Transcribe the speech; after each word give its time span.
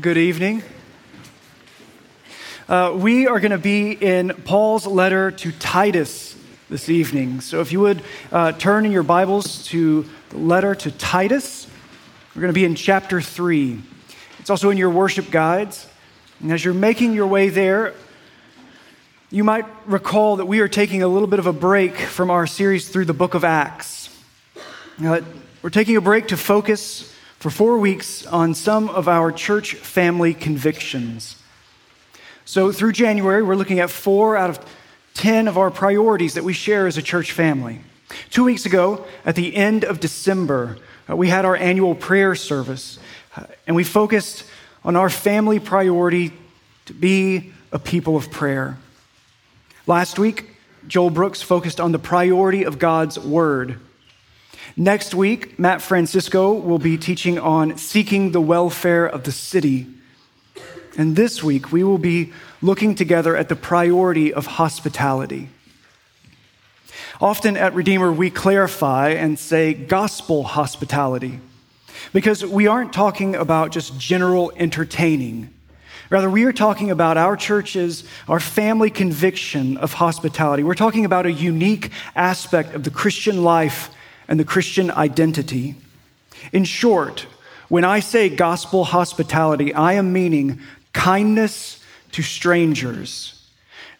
Good 0.00 0.16
evening. 0.16 0.62
Uh, 2.68 2.94
we 2.96 3.26
are 3.26 3.38
going 3.38 3.50
to 3.50 3.58
be 3.58 3.90
in 3.90 4.30
Paul's 4.44 4.86
letter 4.86 5.30
to 5.32 5.52
Titus 5.52 6.36
this 6.70 6.88
evening. 6.88 7.42
So 7.42 7.60
if 7.60 7.70
you 7.70 7.80
would 7.80 8.02
uh, 8.32 8.52
turn 8.52 8.86
in 8.86 8.92
your 8.92 9.02
Bibles 9.02 9.64
to 9.66 10.08
the 10.30 10.38
letter 10.38 10.74
to 10.76 10.90
Titus, 10.92 11.66
we're 12.34 12.40
going 12.40 12.52
to 12.52 12.58
be 12.58 12.64
in 12.64 12.76
chapter 12.76 13.20
3. 13.20 13.82
It's 14.38 14.48
also 14.48 14.70
in 14.70 14.78
your 14.78 14.88
worship 14.88 15.30
guides. 15.30 15.86
And 16.40 16.50
as 16.50 16.64
you're 16.64 16.72
making 16.72 17.12
your 17.12 17.26
way 17.26 17.50
there, 17.50 17.92
you 19.30 19.44
might 19.44 19.66
recall 19.84 20.36
that 20.36 20.46
we 20.46 20.60
are 20.60 20.68
taking 20.68 21.02
a 21.02 21.08
little 21.08 21.28
bit 21.28 21.40
of 21.40 21.46
a 21.46 21.52
break 21.52 21.96
from 21.96 22.30
our 22.30 22.46
series 22.46 22.88
through 22.88 23.06
the 23.06 23.12
book 23.12 23.34
of 23.34 23.44
Acts. 23.44 24.08
Uh, 25.04 25.20
we're 25.60 25.68
taking 25.68 25.96
a 25.96 26.00
break 26.00 26.28
to 26.28 26.38
focus 26.38 27.12
for 27.40 27.48
four 27.48 27.78
weeks 27.78 28.26
on 28.26 28.52
some 28.52 28.90
of 28.90 29.08
our 29.08 29.32
church 29.32 29.74
family 29.74 30.34
convictions. 30.34 31.42
So, 32.44 32.70
through 32.70 32.92
January, 32.92 33.42
we're 33.42 33.56
looking 33.56 33.80
at 33.80 33.88
four 33.88 34.36
out 34.36 34.50
of 34.50 34.60
10 35.14 35.48
of 35.48 35.56
our 35.56 35.70
priorities 35.70 36.34
that 36.34 36.44
we 36.44 36.52
share 36.52 36.86
as 36.86 36.98
a 36.98 37.02
church 37.02 37.32
family. 37.32 37.80
Two 38.28 38.44
weeks 38.44 38.66
ago, 38.66 39.06
at 39.24 39.36
the 39.36 39.56
end 39.56 39.84
of 39.84 40.00
December, 40.00 40.76
uh, 41.08 41.16
we 41.16 41.28
had 41.28 41.46
our 41.46 41.56
annual 41.56 41.94
prayer 41.94 42.34
service, 42.34 42.98
uh, 43.34 43.44
and 43.66 43.74
we 43.74 43.84
focused 43.84 44.44
on 44.84 44.94
our 44.94 45.08
family 45.08 45.58
priority 45.58 46.32
to 46.84 46.92
be 46.92 47.54
a 47.72 47.78
people 47.78 48.16
of 48.16 48.30
prayer. 48.30 48.76
Last 49.86 50.18
week, 50.18 50.50
Joel 50.86 51.10
Brooks 51.10 51.40
focused 51.40 51.80
on 51.80 51.92
the 51.92 51.98
priority 51.98 52.64
of 52.64 52.78
God's 52.78 53.18
Word. 53.18 53.80
Next 54.76 55.14
week, 55.14 55.58
Matt 55.58 55.82
Francisco 55.82 56.52
will 56.52 56.78
be 56.78 56.96
teaching 56.96 57.38
on 57.38 57.76
seeking 57.76 58.32
the 58.32 58.40
welfare 58.40 59.06
of 59.06 59.24
the 59.24 59.32
city. 59.32 59.86
And 60.96 61.16
this 61.16 61.42
week, 61.42 61.72
we 61.72 61.82
will 61.82 61.98
be 61.98 62.32
looking 62.62 62.94
together 62.94 63.36
at 63.36 63.48
the 63.48 63.56
priority 63.56 64.32
of 64.32 64.46
hospitality. 64.46 65.48
Often 67.20 67.56
at 67.56 67.74
Redeemer, 67.74 68.12
we 68.12 68.30
clarify 68.30 69.10
and 69.10 69.38
say 69.38 69.74
gospel 69.74 70.42
hospitality 70.42 71.40
because 72.12 72.44
we 72.44 72.66
aren't 72.66 72.92
talking 72.92 73.36
about 73.36 73.72
just 73.72 73.98
general 73.98 74.52
entertaining. 74.56 75.52
Rather, 76.08 76.30
we 76.30 76.44
are 76.44 76.52
talking 76.52 76.90
about 76.90 77.16
our 77.16 77.36
church's, 77.36 78.04
our 78.26 78.40
family 78.40 78.90
conviction 78.90 79.76
of 79.76 79.92
hospitality. 79.92 80.62
We're 80.62 80.74
talking 80.74 81.04
about 81.04 81.26
a 81.26 81.32
unique 81.32 81.90
aspect 82.16 82.74
of 82.74 82.84
the 82.84 82.90
Christian 82.90 83.44
life 83.44 83.90
and 84.30 84.38
the 84.38 84.44
Christian 84.44 84.90
identity. 84.92 85.74
In 86.52 86.64
short, 86.64 87.26
when 87.68 87.84
I 87.84 88.00
say 88.00 88.28
gospel 88.28 88.84
hospitality, 88.84 89.74
I 89.74 89.94
am 89.94 90.12
meaning 90.12 90.60
kindness 90.92 91.84
to 92.12 92.22
strangers 92.22 93.48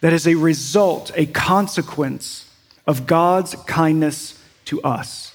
that 0.01 0.13
is 0.13 0.27
a 0.27 0.37
result, 0.37 1.11
a 1.15 1.27
consequence 1.27 2.49
of 2.87 3.07
God's 3.07 3.55
kindness 3.67 4.43
to 4.67 4.81
us. 4.83 5.35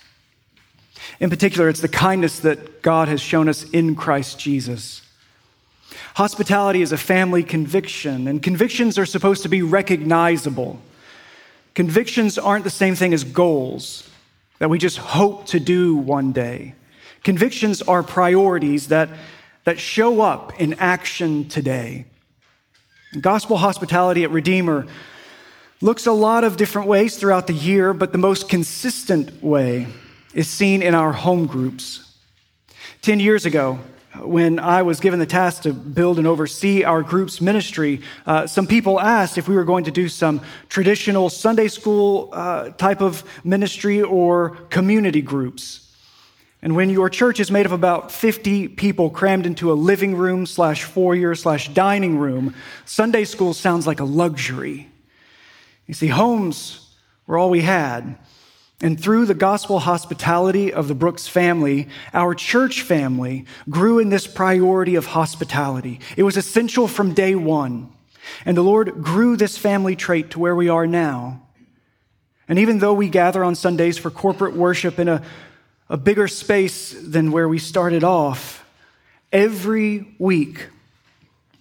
In 1.19 1.29
particular, 1.29 1.69
it's 1.69 1.81
the 1.81 1.87
kindness 1.87 2.39
that 2.39 2.81
God 2.81 3.07
has 3.09 3.21
shown 3.21 3.47
us 3.47 3.63
in 3.69 3.95
Christ 3.95 4.39
Jesus. 4.39 5.01
Hospitality 6.15 6.81
is 6.81 6.91
a 6.91 6.97
family 6.97 7.43
conviction, 7.43 8.27
and 8.27 8.41
convictions 8.41 8.97
are 8.97 9.05
supposed 9.05 9.43
to 9.43 9.49
be 9.49 9.61
recognizable. 9.61 10.79
Convictions 11.73 12.37
aren't 12.37 12.63
the 12.63 12.69
same 12.69 12.95
thing 12.95 13.13
as 13.13 13.23
goals 13.25 14.09
that 14.59 14.69
we 14.69 14.77
just 14.77 14.97
hope 14.97 15.45
to 15.47 15.59
do 15.59 15.95
one 15.95 16.31
day. 16.31 16.75
Convictions 17.23 17.81
are 17.81 18.03
priorities 18.03 18.87
that, 18.89 19.09
that 19.63 19.79
show 19.79 20.21
up 20.21 20.59
in 20.59 20.73
action 20.75 21.47
today. 21.47 22.05
Gospel 23.19 23.57
hospitality 23.57 24.23
at 24.23 24.31
Redeemer 24.31 24.87
looks 25.81 26.05
a 26.05 26.11
lot 26.11 26.43
of 26.43 26.57
different 26.57 26.87
ways 26.87 27.17
throughout 27.17 27.47
the 27.47 27.53
year, 27.53 27.93
but 27.93 28.11
the 28.11 28.17
most 28.17 28.49
consistent 28.49 29.43
way 29.43 29.87
is 30.33 30.47
seen 30.47 30.81
in 30.81 30.93
our 30.93 31.11
home 31.13 31.45
groups. 31.45 32.13
Ten 33.01 33.19
years 33.19 33.45
ago, 33.45 33.79
when 34.21 34.59
I 34.59 34.81
was 34.81 34.99
given 34.99 35.19
the 35.19 35.25
task 35.25 35.63
to 35.63 35.73
build 35.73 36.17
and 36.17 36.27
oversee 36.27 36.83
our 36.83 37.01
group's 37.01 37.41
ministry, 37.41 38.01
uh, 38.25 38.47
some 38.47 38.67
people 38.67 38.99
asked 38.99 39.37
if 39.37 39.47
we 39.47 39.55
were 39.55 39.63
going 39.63 39.85
to 39.85 39.91
do 39.91 40.09
some 40.09 40.41
traditional 40.69 41.29
Sunday 41.29 41.67
school 41.67 42.29
uh, 42.33 42.69
type 42.69 43.01
of 43.01 43.23
ministry 43.43 44.01
or 44.01 44.51
community 44.69 45.21
groups. 45.21 45.81
And 46.61 46.75
when 46.75 46.89
your 46.89 47.09
church 47.09 47.39
is 47.39 47.51
made 47.51 47.67
of 47.67 47.71
about 47.71 48.11
50 48.11 48.69
people 48.69 49.11
crammed 49.11 49.45
into 49.45 49.71
a 49.71 49.75
living 49.75 50.15
room 50.15 50.45
slash 50.45 50.83
foyer 50.83 51.35
slash 51.35 51.69
dining 51.69 52.17
room, 52.17 52.55
Sunday 52.85 53.23
school 53.23 53.53
sounds 53.53 53.85
like 53.85 53.99
a 53.99 54.03
luxury. 54.03 54.89
You 55.85 55.93
see, 55.93 56.07
homes 56.07 56.95
were 57.27 57.37
all 57.37 57.51
we 57.51 57.61
had. 57.61 58.17
And 58.81 58.99
through 58.99 59.25
the 59.25 59.33
gospel 59.33 59.79
hospitality 59.79 60.73
of 60.73 60.87
the 60.87 60.95
Brooks 60.95 61.27
family, 61.27 61.87
our 62.13 62.35
church 62.35 62.81
family 62.81 63.45
grew 63.69 63.99
in 63.99 64.09
this 64.09 64.27
priority 64.27 64.95
of 64.95 65.05
hospitality. 65.05 66.01
It 66.17 66.23
was 66.23 66.35
essential 66.35 66.87
from 66.87 67.13
day 67.13 67.35
one. 67.35 67.89
And 68.45 68.57
the 68.57 68.63
Lord 68.63 69.01
grew 69.01 69.37
this 69.37 69.57
family 69.57 69.95
trait 69.95 70.31
to 70.31 70.39
where 70.39 70.55
we 70.55 70.67
are 70.67 70.87
now. 70.87 71.41
And 72.47 72.59
even 72.59 72.79
though 72.79 72.93
we 72.93 73.09
gather 73.09 73.43
on 73.43 73.55
Sundays 73.55 73.97
for 73.97 74.11
corporate 74.11 74.55
worship 74.55 74.99
in 74.99 75.07
a, 75.07 75.23
a 75.89 75.97
bigger 75.97 76.27
space 76.27 76.91
than 76.91 77.31
where 77.31 77.47
we 77.47 77.59
started 77.59 78.03
off, 78.03 78.65
every 79.31 80.15
week, 80.19 80.67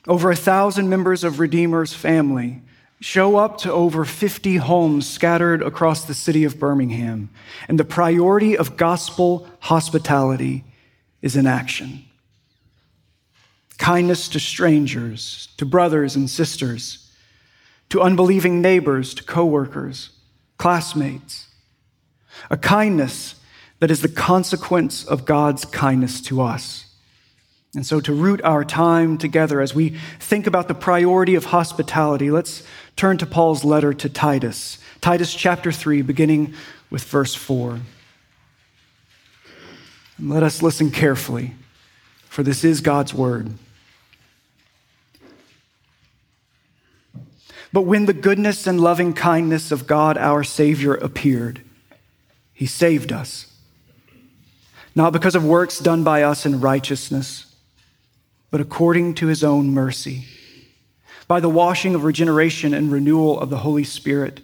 over 0.07 0.31
a 0.31 0.37
thousand 0.37 0.89
members 0.89 1.25
of 1.25 1.39
Redeemer's 1.39 1.95
family 1.95 2.61
show 3.05 3.37
up 3.37 3.59
to 3.59 3.71
over 3.71 4.03
50 4.07 4.57
homes 4.57 5.07
scattered 5.07 5.61
across 5.61 6.07
the 6.07 6.15
city 6.15 6.43
of 6.45 6.59
Birmingham. 6.59 7.29
And 7.69 7.79
the 7.79 7.85
priority 7.85 8.57
of 8.57 8.79
gospel 8.79 9.47
hospitality 9.61 10.65
is 11.21 11.37
in 11.37 11.47
action. 11.47 12.07
Kindness 13.77 14.27
to 14.31 14.41
strangers, 14.41 15.49
to 15.59 15.67
brothers 15.67 16.17
and 16.17 16.31
sisters, 16.31 17.13
to 17.91 18.01
unbelieving 18.01 18.63
neighbors, 18.63 19.13
to 19.13 19.23
coworkers, 19.23 20.09
classmates. 20.57 21.49
A 22.51 22.57
kindness 22.57 23.35
that 23.81 23.91
is 23.91 24.01
the 24.01 24.09
consequence 24.09 25.05
of 25.05 25.27
God's 25.27 25.67
kindness 25.67 26.23
to 26.23 26.41
us. 26.41 26.87
And 27.75 27.85
so, 27.85 28.01
to 28.01 28.13
root 28.13 28.41
our 28.45 28.65
time 28.65 29.19
together 29.19 29.61
as 29.61 29.75
we 29.75 29.97
think 30.21 30.47
about 30.47 30.69
the 30.69 30.75
priority 30.75 31.35
of 31.35 31.47
hospitality, 31.47 32.31
let's 32.31 32.63
turn 32.95 33.19
to 33.19 33.27
Paul's 33.27 33.65
letter 33.65 33.93
to 33.93 34.09
Titus. 34.09 34.79
Titus 35.01 35.35
chapter 35.35 35.73
3, 35.73 36.03
beginning 36.03 36.55
with 36.89 37.03
verse 37.03 37.35
4. 37.35 37.81
And 40.19 40.31
let 40.31 40.45
us 40.45 40.63
listen 40.63 40.93
carefully, 40.93 41.55
for 42.29 42.45
this 42.45 42.63
is 42.63 42.81
God's 42.81 43.13
word. 43.13 43.51
But 47.73 47.83
when 47.83 48.07
the 48.07 48.13
goodness 48.13 48.69
and 48.69 48.81
loving 48.81 49.15
kindness 49.15 49.73
of 49.73 49.89
God 49.89 50.17
our 50.17 50.45
Savior 50.45 50.95
appeared, 50.95 51.61
he 52.53 52.67
saved 52.67 53.13
us, 53.13 53.53
not 54.95 55.13
because 55.13 55.35
of 55.35 55.45
works 55.45 55.81
done 55.81 56.05
by 56.05 56.23
us 56.23 56.47
in 56.47 56.61
righteousness 56.61 57.51
but 58.55 58.61
according 58.61 59.13
to 59.13 59.27
his 59.27 59.43
own 59.43 59.71
mercy, 59.71 60.27
by 61.27 61.41
the 61.41 61.49
washing 61.49 61.97
of 61.97 62.05
regeneration 62.05 62.73
and 62.73 62.93
renewal 62.93 63.37
of 63.41 63.51
the 63.51 63.59
Holy 63.59 63.83
Spirit, 63.83 64.41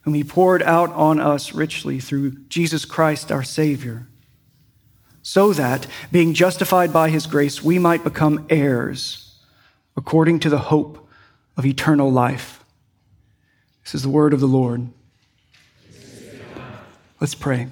whom 0.00 0.14
he 0.14 0.24
poured 0.24 0.60
out 0.64 0.92
on 0.92 1.20
us 1.20 1.54
richly 1.54 2.00
through 2.00 2.32
Jesus 2.48 2.84
Christ 2.84 3.30
our 3.30 3.44
Savior, 3.44 4.08
so 5.22 5.52
that, 5.52 5.86
being 6.10 6.34
justified 6.34 6.92
by 6.92 7.10
his 7.10 7.28
grace, 7.28 7.62
we 7.62 7.78
might 7.78 8.02
become 8.02 8.44
heirs 8.50 9.38
according 9.96 10.40
to 10.40 10.50
the 10.50 10.58
hope 10.58 11.08
of 11.56 11.64
eternal 11.64 12.10
life. 12.10 12.64
This 13.84 13.94
is 13.94 14.02
the 14.02 14.08
word 14.08 14.32
of 14.32 14.40
the 14.40 14.48
Lord. 14.48 14.88
Let's 17.20 17.36
pray. 17.36 17.68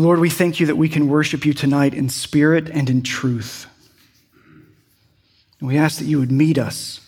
Lord, 0.00 0.18
we 0.18 0.30
thank 0.30 0.60
you 0.60 0.66
that 0.66 0.76
we 0.76 0.88
can 0.88 1.08
worship 1.08 1.46
you 1.46 1.54
tonight 1.54 1.94
in 1.94 2.08
spirit 2.08 2.68
and 2.68 2.90
in 2.90 3.02
truth. 3.02 3.66
And 5.58 5.68
we 5.68 5.78
ask 5.78 5.98
that 5.98 6.04
you 6.04 6.18
would 6.18 6.32
meet 6.32 6.58
us. 6.58 7.00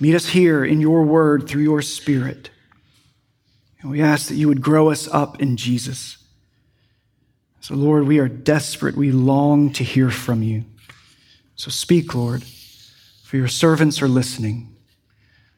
Meet 0.00 0.14
us 0.14 0.28
here 0.28 0.64
in 0.64 0.80
your 0.80 1.02
word 1.02 1.48
through 1.48 1.62
your 1.62 1.82
spirit. 1.82 2.50
And 3.80 3.90
we 3.90 4.00
ask 4.00 4.28
that 4.28 4.36
you 4.36 4.48
would 4.48 4.62
grow 4.62 4.90
us 4.90 5.08
up 5.08 5.40
in 5.40 5.56
Jesus. 5.56 6.18
So, 7.60 7.74
Lord, 7.74 8.06
we 8.06 8.18
are 8.18 8.28
desperate. 8.28 8.96
We 8.96 9.10
long 9.10 9.72
to 9.72 9.84
hear 9.84 10.10
from 10.10 10.42
you. 10.42 10.64
So 11.56 11.70
speak, 11.70 12.14
Lord, 12.14 12.44
for 13.24 13.36
your 13.36 13.48
servants 13.48 14.00
are 14.00 14.08
listening. 14.08 14.74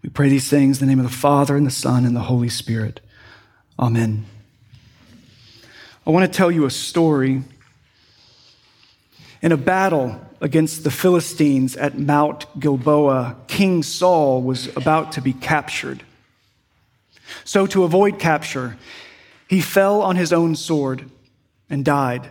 We 0.03 0.09
pray 0.09 0.31
these 0.31 0.49
things 0.49 0.81
in 0.81 0.89
the 0.89 0.91
name 0.91 1.05
of 1.05 1.11
the 1.11 1.17
Father, 1.17 1.57
and 1.57 1.67
the 1.67 1.71
Son, 1.71 2.07
and 2.07 2.17
the 2.17 2.21
Holy 2.21 2.49
Spirit. 2.49 3.01
Amen. 3.79 4.25
I 6.11 6.13
want 6.13 6.33
to 6.33 6.37
tell 6.37 6.51
you 6.51 6.65
a 6.65 6.73
story 6.73 7.45
In 9.43 9.53
a 9.53 9.57
battle 9.57 10.21
against 10.41 10.83
the 10.83 10.91
Philistines 10.91 11.77
at 11.77 12.01
Mount 12.01 12.47
Gilboa, 12.59 13.37
King 13.47 13.85
Saul 13.85 14.43
was 14.43 14.77
about 14.77 15.13
to 15.13 15.21
be 15.21 15.33
captured. 15.33 16.03
So, 17.45 17.65
to 17.69 17.85
avoid 17.85 18.19
capture, 18.19 18.77
he 19.47 19.61
fell 19.61 20.03
on 20.03 20.17
his 20.17 20.33
own 20.33 20.57
sword 20.57 21.09
and 21.71 21.85
died. 21.85 22.29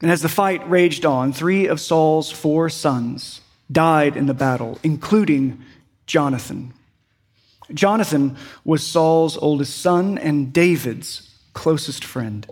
And 0.00 0.10
as 0.10 0.22
the 0.22 0.30
fight 0.30 0.66
raged 0.66 1.04
on, 1.04 1.34
three 1.34 1.66
of 1.66 1.82
Saul's 1.82 2.30
four 2.30 2.70
sons 2.70 3.42
died 3.70 4.16
in 4.16 4.24
the 4.24 4.32
battle, 4.32 4.78
including 4.82 5.62
Jonathan. 6.06 6.72
Jonathan 7.74 8.38
was 8.64 8.86
Saul's 8.86 9.36
oldest 9.36 9.76
son 9.82 10.16
and 10.16 10.50
David's 10.50 11.30
closest 11.52 12.02
friend. 12.02 12.46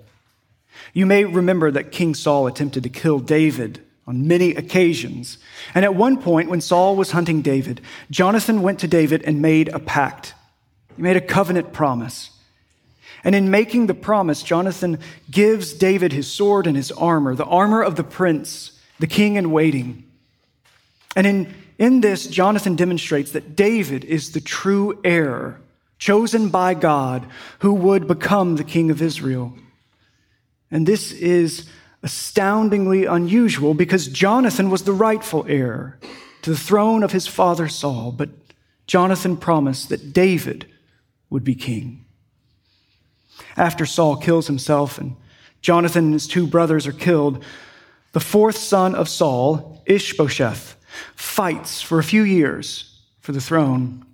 You 0.95 1.07
may 1.07 1.25
remember 1.25 1.73
that 1.73 1.93
King 1.93 2.15
Saul 2.15 2.47
attempted 2.47 2.85
to 2.85 2.89
kill 2.89 3.19
David 3.19 3.81
on 4.07 4.29
many 4.29 4.55
occasions. 4.55 5.39
And 5.75 5.85
at 5.85 5.95
one 5.95 6.23
point, 6.23 6.49
when 6.49 6.61
Saul 6.61 6.95
was 6.95 7.11
hunting 7.11 7.43
David, 7.43 7.81
Jonathan 8.11 8.63
went 8.63 8.79
to 8.81 8.89
David 8.89 9.23
and 9.25 9.43
made 9.43 9.69
a 9.69 9.81
pact. 9.81 10.35
He 10.97 11.03
made 11.03 11.17
a 11.17 11.21
covenant 11.21 11.73
promise. 11.73 12.31
And 13.25 13.35
in 13.35 13.51
making 13.51 13.87
the 13.87 13.95
promise, 13.95 14.43
Jonathan 14.43 14.99
gives 15.31 15.73
David 15.73 16.13
his 16.13 16.31
sword 16.31 16.67
and 16.67 16.77
his 16.77 16.93
armor, 16.93 17.35
the 17.35 17.45
armor 17.45 17.83
of 17.83 17.97
the 17.97 18.05
prince, 18.05 18.79
the 19.01 19.07
king 19.07 19.37
in 19.37 19.51
waiting. 19.51 20.05
And 21.17 21.27
in, 21.27 21.55
in 21.79 22.03
this, 22.03 22.27
Jonathan 22.27 22.77
demonstrates 22.77 23.33
that 23.33 23.57
David 23.57 24.05
is 24.05 24.33
the 24.33 24.41
true 24.41 25.01
heir, 25.03 25.59
chosen 25.99 26.51
by 26.51 26.75
God, 26.75 27.27
who 27.61 27.73
would 27.73 28.07
become 28.07 28.57
the 28.57 28.65
king 28.65 28.91
of 28.91 29.03
Israel. 29.03 29.55
And 30.71 30.87
this 30.87 31.13
is 31.13 31.69
astoundingly 32.03 33.07
unusual 33.07 33.75
because 33.75 34.09
Jonathan 34.09 34.71
was 34.71 34.83
the 34.83 34.93
rightful 34.93 35.45
heir 35.49 35.99
to 36.43 36.51
the 36.51 36.57
throne 36.57 37.03
of 37.03 37.13
his 37.13 37.27
father 37.27 37.69
Saul, 37.69 38.13
but 38.13 38.29
Jonathan 38.87 39.37
promised 39.37 39.89
that 39.89 40.13
David 40.13 40.67
would 41.31 41.45
be 41.45 41.55
king. 41.55 42.05
After 43.57 43.87
Saul 43.87 44.17
kills 44.17 44.47
himself 44.47 44.99
and 44.99 45.17
Jonathan 45.63 46.07
and 46.07 46.13
his 46.13 46.27
two 46.27 46.47
brothers 46.47 46.87
are 46.87 46.93
killed, 46.93 47.43
the 48.13 48.21
fourth 48.21 48.57
son 48.57 48.95
of 48.95 49.09
Saul, 49.09 49.83
Ishbosheth, 49.87 50.77
fights 51.17 51.81
for 51.81 51.99
a 51.99 52.05
few 52.05 52.23
years 52.23 53.01
for 53.21 53.33
the 53.33 53.41
throne. 53.41 54.05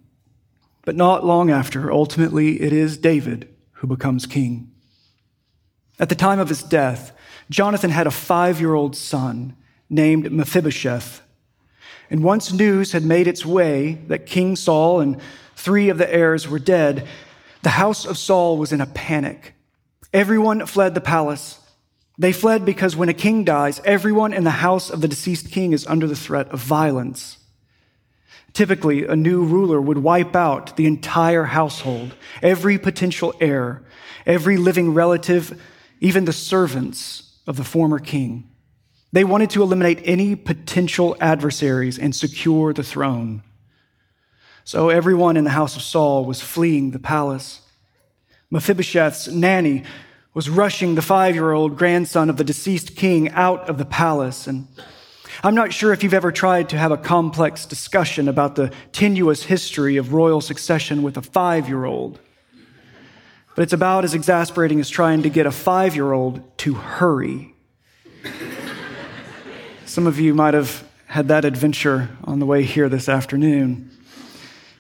But 0.85 0.96
not 0.96 1.26
long 1.26 1.50
after, 1.50 1.93
ultimately, 1.93 2.61
it 2.62 2.73
is 2.73 2.96
David 2.96 3.49
who 3.73 3.87
becomes 3.87 4.26
king. 4.26 4.69
At 6.00 6.08
the 6.08 6.14
time 6.14 6.41
of 6.41 6.49
his 6.49 6.62
death, 6.62 7.12
Jonathan 7.50 7.91
had 7.91 8.06
a 8.06 8.11
five 8.11 8.58
year 8.58 8.75
old 8.75 8.97
son 8.97 9.55
named 9.91 10.32
Mephibosheth. 10.32 11.20
And 12.08 12.25
once 12.25 12.52
news 12.52 12.93
had 12.93 13.05
made 13.05 13.29
its 13.29 13.44
way 13.44 14.00
that 14.08 14.26
King 14.26 14.56
Saul 14.56 15.00
and 15.00 15.20
three 15.55 15.91
of 15.91 15.99
the 15.99 16.12
heirs 16.12 16.49
were 16.49 16.58
dead, 16.58 17.06
the 17.62 17.70
house 17.70 18.06
of 18.06 18.17
Saul 18.17 18.56
was 18.56 18.73
in 18.73 18.81
a 18.81 18.87
panic. 18.87 19.55
Everyone 20.12 20.64
fled 20.67 20.94
the 20.94 21.00
palace. 21.00 21.61
They 22.19 22.32
fled 22.32 22.64
because 22.64 22.96
when 22.96 23.08
a 23.08 23.14
king 23.14 23.44
dies, 23.44 23.81
everyone 23.85 24.32
in 24.32 24.44
the 24.44 24.50
house 24.50 24.91
of 24.91 25.03
the 25.03 25.08
deceased 25.08 25.50
king 25.50 25.73
is 25.73 25.87
under 25.87 26.06
the 26.06 26.17
threat 26.17 26.49
of 26.49 26.61
violence. 26.61 27.38
Typically, 28.53 29.06
a 29.06 29.14
new 29.14 29.44
ruler 29.44 29.81
would 29.81 29.99
wipe 29.99 30.35
out 30.35 30.76
the 30.76 30.87
entire 30.87 31.44
household, 31.44 32.14
every 32.43 32.79
potential 32.79 33.32
heir, 33.41 33.82
every 34.26 34.56
living 34.56 34.93
relative, 34.93 35.61
even 36.00 36.25
the 36.25 36.32
servants 36.32 37.38
of 37.47 37.56
the 37.56 37.64
former 37.64 37.99
king. 37.99 38.49
They 39.12 39.25
wanted 39.25 39.50
to 39.50 39.62
eliminate 39.62 40.00
any 40.05 40.37
potential 40.37 41.17
adversaries 41.20 41.99
and 41.99 42.14
secure 42.14 42.73
the 42.73 42.82
throne. 42.82 43.43
So 44.64 44.88
everyone 44.88 45.37
in 45.37 45.44
the 45.44 45.50
house 45.50 45.76
of 45.76 45.82
Saul 45.82 46.25
was 46.25 46.41
fleeing 46.41 46.93
the 46.93 46.99
palace. 46.99 47.61
Mephibosheth's 48.50 49.29
nanny 49.29 49.85
was 50.32 50.49
rushing 50.49 50.94
the 50.94 51.02
five 51.02 51.35
year 51.35 51.52
old 51.52 51.76
grandson 51.76 52.31
of 52.31 52.37
the 52.37 52.44
deceased 52.44 52.94
king 52.96 53.31
out 53.31 53.69
of 53.69 53.79
the 53.79 53.85
palace. 53.85 54.46
And 54.46 54.69
I'm 55.43 55.55
not 55.55 55.73
sure 55.73 55.93
if 55.93 56.03
you've 56.03 56.14
ever 56.14 56.31
tried 56.31 56.69
to 56.69 56.79
have 56.79 56.93
a 56.93 56.96
complex 56.96 57.67
discussion 57.67 58.29
about 58.29 58.55
the 58.55 58.73
tenuous 58.93 59.43
history 59.43 59.96
of 59.96 60.12
royal 60.12 60.41
succession 60.41 61.03
with 61.03 61.17
a 61.17 61.23
five 61.23 61.69
year 61.69 61.85
old. 61.85 62.20
But 63.55 63.62
it's 63.62 63.73
about 63.73 64.05
as 64.05 64.14
exasperating 64.14 64.81
as 64.81 64.88
trying 64.88 65.23
to 65.23 65.31
get 65.31 65.47
a 65.47 65.50
five 65.50 65.94
year 65.94 66.12
old 66.12 66.56
to 66.58 66.75
hurry. 66.75 67.55
Some 69.87 70.06
of 70.06 70.20
you 70.20 70.35
might 70.35 70.55
have 70.55 70.88
had 71.06 71.29
that 71.29 71.44
adventure 71.44 72.08
on 72.23 72.38
the 72.38 72.47
way 72.47 72.62
here 72.62 72.88
this 72.88 73.08
afternoon. 73.08 73.91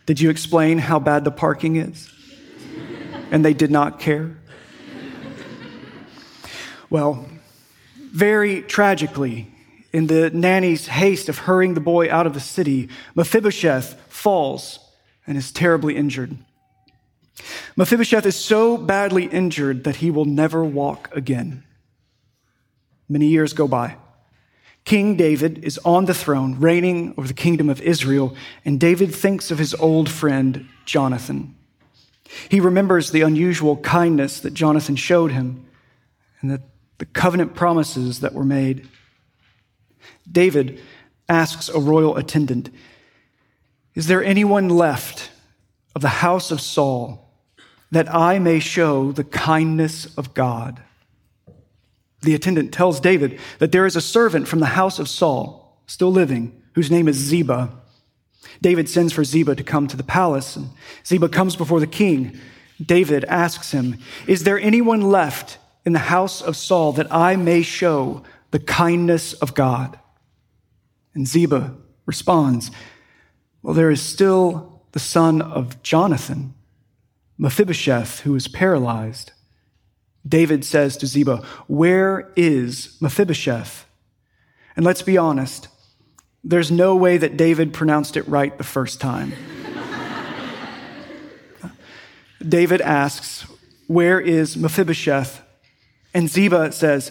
Did 0.06 0.20
you 0.20 0.30
explain 0.30 0.78
how 0.78 1.00
bad 1.00 1.24
the 1.24 1.30
parking 1.30 1.76
is? 1.76 2.08
And 3.32 3.44
they 3.44 3.54
did 3.54 3.70
not 3.70 3.98
care? 3.98 4.36
Well, 6.88 7.28
very 7.96 8.62
tragically, 8.62 9.52
in 9.92 10.06
the 10.06 10.30
nanny's 10.30 10.86
haste 10.86 11.28
of 11.28 11.38
hurrying 11.38 11.74
the 11.74 11.80
boy 11.80 12.10
out 12.10 12.26
of 12.26 12.34
the 12.34 12.40
city, 12.40 12.88
Mephibosheth 13.14 14.00
falls 14.08 14.78
and 15.26 15.36
is 15.36 15.52
terribly 15.52 15.96
injured. 15.96 16.36
Mephibosheth 17.76 18.26
is 18.26 18.36
so 18.36 18.76
badly 18.76 19.24
injured 19.24 19.84
that 19.84 19.96
he 19.96 20.10
will 20.10 20.24
never 20.24 20.64
walk 20.64 21.10
again. 21.14 21.64
Many 23.08 23.26
years 23.26 23.52
go 23.52 23.66
by. 23.66 23.96
King 24.84 25.16
David 25.16 25.64
is 25.64 25.78
on 25.84 26.06
the 26.06 26.14
throne, 26.14 26.58
reigning 26.58 27.14
over 27.16 27.28
the 27.28 27.34
kingdom 27.34 27.68
of 27.68 27.80
Israel, 27.82 28.34
and 28.64 28.80
David 28.80 29.14
thinks 29.14 29.50
of 29.50 29.58
his 29.58 29.74
old 29.74 30.08
friend, 30.08 30.68
Jonathan. 30.84 31.54
He 32.48 32.60
remembers 32.60 33.10
the 33.10 33.22
unusual 33.22 33.76
kindness 33.78 34.40
that 34.40 34.54
Jonathan 34.54 34.96
showed 34.96 35.32
him 35.32 35.66
and 36.40 36.50
the, 36.50 36.62
the 36.98 37.06
covenant 37.06 37.54
promises 37.54 38.20
that 38.20 38.32
were 38.32 38.44
made. 38.44 38.88
David 40.30 40.80
asks 41.28 41.68
a 41.68 41.78
royal 41.78 42.16
attendant, 42.16 42.70
Is 43.94 44.06
there 44.06 44.24
anyone 44.24 44.68
left 44.68 45.30
of 45.94 46.02
the 46.02 46.08
house 46.08 46.50
of 46.50 46.60
Saul 46.60 47.29
that 47.90 48.12
I 48.14 48.38
may 48.38 48.60
show 48.60 49.12
the 49.12 49.24
kindness 49.24 50.06
of 50.16 50.34
God. 50.34 50.82
The 52.22 52.34
attendant 52.34 52.72
tells 52.72 53.00
David 53.00 53.38
that 53.58 53.72
there 53.72 53.86
is 53.86 53.96
a 53.96 54.00
servant 54.00 54.46
from 54.46 54.60
the 54.60 54.66
house 54.66 54.98
of 54.98 55.08
Saul, 55.08 55.82
still 55.86 56.12
living, 56.12 56.60
whose 56.74 56.90
name 56.90 57.08
is 57.08 57.16
Ziba. 57.16 57.70
David 58.60 58.88
sends 58.88 59.12
for 59.12 59.24
Ziba 59.24 59.54
to 59.56 59.64
come 59.64 59.88
to 59.88 59.96
the 59.96 60.04
palace, 60.04 60.56
and 60.56 60.70
Ziba 61.06 61.28
comes 61.28 61.56
before 61.56 61.80
the 61.80 61.86
king. 61.86 62.38
David 62.84 63.24
asks 63.24 63.72
him, 63.72 63.98
Is 64.26 64.44
there 64.44 64.58
anyone 64.58 65.02
left 65.02 65.58
in 65.84 65.92
the 65.92 65.98
house 65.98 66.40
of 66.42 66.56
Saul 66.56 66.92
that 66.92 67.12
I 67.12 67.36
may 67.36 67.62
show 67.62 68.22
the 68.50 68.58
kindness 68.58 69.32
of 69.34 69.54
God? 69.54 69.98
And 71.14 71.26
Ziba 71.26 71.74
responds, 72.06 72.70
Well, 73.62 73.74
there 73.74 73.90
is 73.90 74.02
still 74.02 74.82
the 74.92 74.98
son 74.98 75.40
of 75.42 75.82
Jonathan 75.82 76.54
Mephibosheth, 77.40 78.20
who 78.20 78.36
is 78.36 78.48
paralyzed. 78.48 79.32
David 80.28 80.62
says 80.62 80.98
to 80.98 81.06
Ziba, 81.06 81.38
Where 81.68 82.30
is 82.36 82.98
Mephibosheth? 83.00 83.86
And 84.76 84.84
let's 84.84 85.00
be 85.00 85.16
honest, 85.16 85.68
there's 86.44 86.70
no 86.70 86.94
way 86.94 87.16
that 87.16 87.38
David 87.38 87.72
pronounced 87.72 88.18
it 88.18 88.28
right 88.28 88.56
the 88.58 88.62
first 88.62 89.00
time. 89.00 89.32
David 92.46 92.82
asks, 92.82 93.46
Where 93.86 94.20
is 94.20 94.58
Mephibosheth? 94.58 95.40
And 96.12 96.28
Ziba 96.28 96.72
says, 96.72 97.10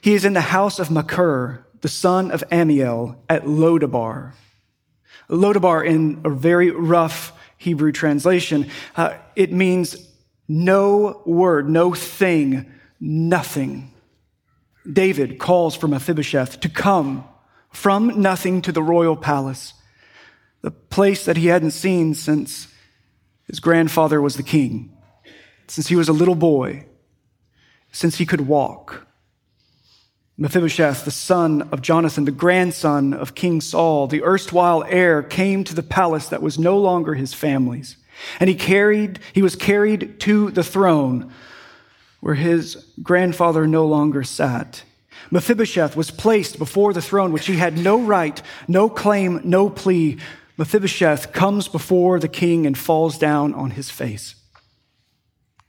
He 0.00 0.14
is 0.14 0.24
in 0.24 0.32
the 0.32 0.40
house 0.40 0.80
of 0.80 0.90
Machir, 0.90 1.64
the 1.82 1.88
son 1.88 2.32
of 2.32 2.42
Amiel, 2.50 3.22
at 3.28 3.44
Lodabar. 3.44 4.32
Lodabar, 5.30 5.86
in 5.86 6.20
a 6.24 6.30
very 6.30 6.72
rough 6.72 7.37
Hebrew 7.58 7.92
translation. 7.92 8.68
Uh, 8.96 9.14
it 9.36 9.52
means 9.52 9.96
no 10.48 11.22
word, 11.26 11.68
no 11.68 11.92
thing, 11.92 12.72
nothing. 13.00 13.92
David 14.90 15.38
calls 15.38 15.76
for 15.76 15.88
Mephibosheth 15.88 16.60
to 16.60 16.68
come 16.68 17.24
from 17.70 18.22
nothing 18.22 18.62
to 18.62 18.72
the 18.72 18.82
royal 18.82 19.16
palace, 19.16 19.74
the 20.62 20.70
place 20.70 21.24
that 21.26 21.36
he 21.36 21.48
hadn't 21.48 21.72
seen 21.72 22.14
since 22.14 22.68
his 23.46 23.60
grandfather 23.60 24.22
was 24.22 24.36
the 24.36 24.42
king, 24.42 24.96
since 25.66 25.88
he 25.88 25.96
was 25.96 26.08
a 26.08 26.12
little 26.12 26.34
boy, 26.34 26.86
since 27.92 28.16
he 28.16 28.26
could 28.26 28.42
walk. 28.42 29.07
Mephibosheth, 30.40 31.04
the 31.04 31.10
son 31.10 31.68
of 31.72 31.82
Jonathan, 31.82 32.24
the 32.24 32.30
grandson 32.30 33.12
of 33.12 33.34
King 33.34 33.60
Saul, 33.60 34.06
the 34.06 34.22
erstwhile 34.22 34.84
heir, 34.84 35.20
came 35.20 35.64
to 35.64 35.74
the 35.74 35.82
palace 35.82 36.28
that 36.28 36.40
was 36.40 36.60
no 36.60 36.78
longer 36.78 37.14
his 37.14 37.34
family's. 37.34 37.96
And 38.38 38.48
he 38.48 38.54
carried, 38.54 39.18
he 39.32 39.42
was 39.42 39.56
carried 39.56 40.20
to 40.20 40.52
the 40.52 40.62
throne 40.62 41.32
where 42.20 42.36
his 42.36 42.86
grandfather 43.02 43.66
no 43.66 43.84
longer 43.86 44.22
sat. 44.22 44.84
Mephibosheth 45.30 45.96
was 45.96 46.12
placed 46.12 46.58
before 46.58 46.92
the 46.92 47.02
throne, 47.02 47.32
which 47.32 47.46
he 47.46 47.56
had 47.56 47.76
no 47.76 48.00
right, 48.00 48.40
no 48.68 48.88
claim, 48.88 49.40
no 49.44 49.68
plea. 49.68 50.18
Mephibosheth 50.56 51.32
comes 51.32 51.66
before 51.66 52.20
the 52.20 52.28
king 52.28 52.64
and 52.64 52.78
falls 52.78 53.18
down 53.18 53.54
on 53.54 53.72
his 53.72 53.90
face. 53.90 54.36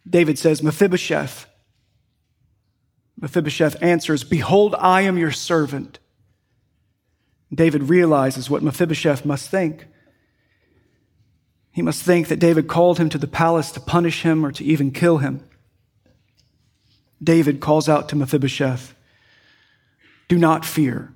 David 0.07 0.37
says, 0.37 0.63
Mephibosheth. 0.63 1.47
Mephibosheth 3.21 3.81
answers, 3.81 4.23
Behold, 4.23 4.75
I 4.79 5.01
am 5.01 5.17
your 5.17 5.31
servant. 5.31 5.99
David 7.53 7.83
realizes 7.83 8.49
what 8.49 8.63
Mephibosheth 8.63 9.25
must 9.25 9.49
think. 9.49 9.87
He 11.71 11.81
must 11.81 12.03
think 12.03 12.27
that 12.27 12.39
David 12.39 12.67
called 12.67 12.97
him 12.97 13.09
to 13.09 13.17
the 13.17 13.27
palace 13.27 13.71
to 13.71 13.79
punish 13.79 14.23
him 14.23 14.45
or 14.45 14.51
to 14.51 14.63
even 14.63 14.91
kill 14.91 15.17
him. 15.17 15.43
David 17.21 17.59
calls 17.59 17.89
out 17.89 18.07
to 18.09 18.15
Mephibosheth, 18.15 18.95
Do 20.29 20.37
not 20.37 20.63
fear, 20.63 21.13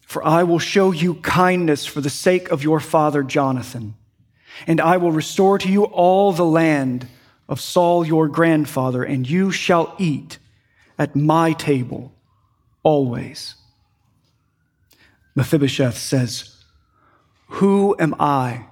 for 0.00 0.24
I 0.24 0.42
will 0.42 0.58
show 0.58 0.90
you 0.90 1.14
kindness 1.14 1.86
for 1.86 2.00
the 2.00 2.10
sake 2.10 2.50
of 2.50 2.64
your 2.64 2.80
father 2.80 3.22
Jonathan, 3.22 3.94
and 4.66 4.80
I 4.80 4.96
will 4.96 5.12
restore 5.12 5.58
to 5.58 5.68
you 5.70 5.84
all 5.84 6.32
the 6.32 6.44
land 6.44 7.06
of 7.48 7.60
Saul 7.60 8.04
your 8.04 8.26
grandfather, 8.28 9.04
and 9.04 9.28
you 9.28 9.52
shall 9.52 9.94
eat 9.98 10.38
at 11.02 11.16
my 11.16 11.52
table 11.52 12.14
always. 12.84 13.56
Mephibosheth 15.34 15.98
says, 15.98 16.62
Who 17.58 17.96
am 17.98 18.14
I 18.20 18.66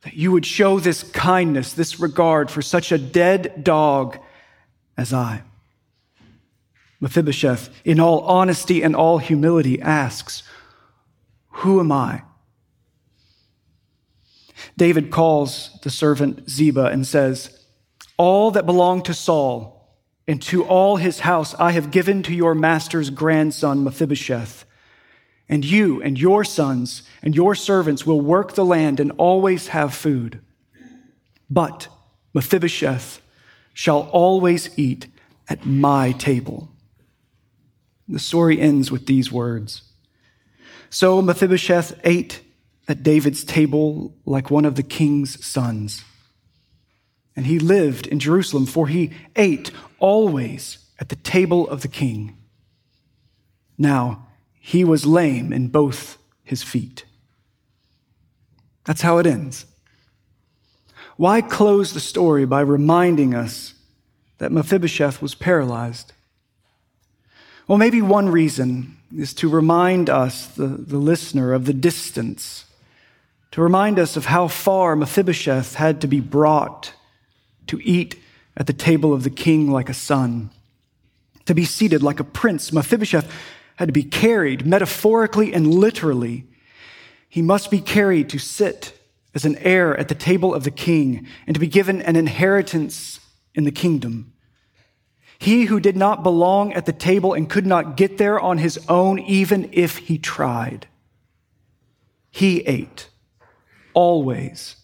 that 0.00 0.14
you 0.14 0.32
would 0.32 0.46
show 0.46 0.80
this 0.80 1.02
kindness, 1.02 1.74
this 1.74 2.00
regard 2.00 2.50
for 2.50 2.62
such 2.62 2.90
a 2.90 2.96
dead 2.96 3.62
dog 3.62 4.18
as 4.96 5.12
I? 5.12 5.42
Mephibosheth, 7.00 7.68
in 7.84 8.00
all 8.00 8.20
honesty 8.20 8.82
and 8.82 8.96
all 8.96 9.18
humility, 9.18 9.78
asks, 9.82 10.42
Who 11.48 11.80
am 11.80 11.92
I? 11.92 12.22
David 14.78 15.10
calls 15.10 15.78
the 15.82 15.90
servant 15.90 16.48
Ziba 16.48 16.86
and 16.86 17.06
says, 17.06 17.66
All 18.16 18.50
that 18.52 18.64
belonged 18.64 19.04
to 19.04 19.12
Saul 19.12 19.75
and 20.28 20.42
to 20.42 20.64
all 20.64 20.96
his 20.96 21.20
house 21.20 21.54
I 21.54 21.72
have 21.72 21.90
given 21.90 22.22
to 22.24 22.34
your 22.34 22.54
master's 22.54 23.10
grandson 23.10 23.84
Mephibosheth. 23.84 24.64
And 25.48 25.64
you 25.64 26.02
and 26.02 26.18
your 26.18 26.42
sons 26.42 27.04
and 27.22 27.34
your 27.34 27.54
servants 27.54 28.04
will 28.04 28.20
work 28.20 28.54
the 28.54 28.64
land 28.64 28.98
and 28.98 29.12
always 29.12 29.68
have 29.68 29.94
food. 29.94 30.40
But 31.48 31.88
Mephibosheth 32.34 33.20
shall 33.72 34.08
always 34.10 34.76
eat 34.76 35.06
at 35.48 35.64
my 35.64 36.12
table. 36.12 36.68
The 38.08 38.18
story 38.18 38.60
ends 38.60 38.90
with 38.90 39.06
these 39.06 39.30
words 39.30 39.82
So 40.90 41.22
Mephibosheth 41.22 42.00
ate 42.02 42.40
at 42.88 43.02
David's 43.02 43.44
table 43.44 44.14
like 44.24 44.50
one 44.50 44.64
of 44.64 44.74
the 44.74 44.82
king's 44.82 45.44
sons. 45.44 46.04
And 47.36 47.46
he 47.46 47.58
lived 47.58 48.06
in 48.06 48.18
Jerusalem, 48.18 48.64
for 48.64 48.88
he 48.88 49.12
ate 49.34 49.70
always 49.98 50.78
at 50.98 51.08
the 51.08 51.16
table 51.16 51.68
of 51.68 51.82
the 51.82 51.88
king. 51.88 52.36
Now, 53.78 54.26
he 54.58 54.84
was 54.84 55.06
lame 55.06 55.52
in 55.52 55.68
both 55.68 56.18
his 56.42 56.62
feet. 56.62 57.04
That's 58.84 59.02
how 59.02 59.18
it 59.18 59.26
ends. 59.26 59.66
Why 61.16 61.40
close 61.40 61.92
the 61.92 62.00
story 62.00 62.44
by 62.44 62.60
reminding 62.60 63.34
us 63.34 63.74
that 64.38 64.52
Mephibosheth 64.52 65.22
was 65.22 65.34
paralyzed? 65.34 66.12
Well, 67.66 67.78
maybe 67.78 68.02
one 68.02 68.28
reason 68.28 68.96
is 69.16 69.34
to 69.34 69.48
remind 69.48 70.10
us, 70.10 70.46
the, 70.46 70.66
the 70.66 70.98
listener, 70.98 71.52
of 71.52 71.64
the 71.64 71.72
distance, 71.72 72.66
to 73.52 73.62
remind 73.62 73.98
us 73.98 74.16
of 74.16 74.26
how 74.26 74.48
far 74.48 74.94
Mephibosheth 74.94 75.74
had 75.76 76.00
to 76.02 76.06
be 76.06 76.20
brought 76.20 76.92
to 77.68 77.80
eat 77.82 78.20
at 78.56 78.66
the 78.66 78.72
table 78.72 79.12
of 79.12 79.22
the 79.22 79.30
king 79.30 79.70
like 79.70 79.88
a 79.88 79.94
son, 79.94 80.50
to 81.44 81.54
be 81.54 81.64
seated 81.64 82.02
like 82.02 82.20
a 82.20 82.24
prince. 82.24 82.72
Mephibosheth 82.72 83.30
had 83.76 83.88
to 83.88 83.92
be 83.92 84.02
carried 84.02 84.66
metaphorically 84.66 85.52
and 85.52 85.72
literally. 85.72 86.46
He 87.28 87.42
must 87.42 87.70
be 87.70 87.80
carried 87.80 88.30
to 88.30 88.38
sit 88.38 88.98
as 89.34 89.44
an 89.44 89.56
heir 89.58 89.96
at 89.98 90.08
the 90.08 90.14
table 90.14 90.54
of 90.54 90.64
the 90.64 90.70
king 90.70 91.26
and 91.46 91.54
to 91.54 91.60
be 91.60 91.66
given 91.66 92.00
an 92.02 92.16
inheritance 92.16 93.20
in 93.54 93.64
the 93.64 93.70
kingdom. 93.70 94.32
He 95.38 95.66
who 95.66 95.80
did 95.80 95.96
not 95.96 96.22
belong 96.22 96.72
at 96.72 96.86
the 96.86 96.92
table 96.92 97.34
and 97.34 97.48
could 97.48 97.66
not 97.66 97.96
get 97.96 98.16
there 98.16 98.40
on 98.40 98.56
his 98.56 98.78
own, 98.88 99.18
even 99.18 99.68
if 99.72 99.98
he 99.98 100.16
tried. 100.16 100.86
He 102.30 102.60
ate 102.60 103.10
always 103.92 104.76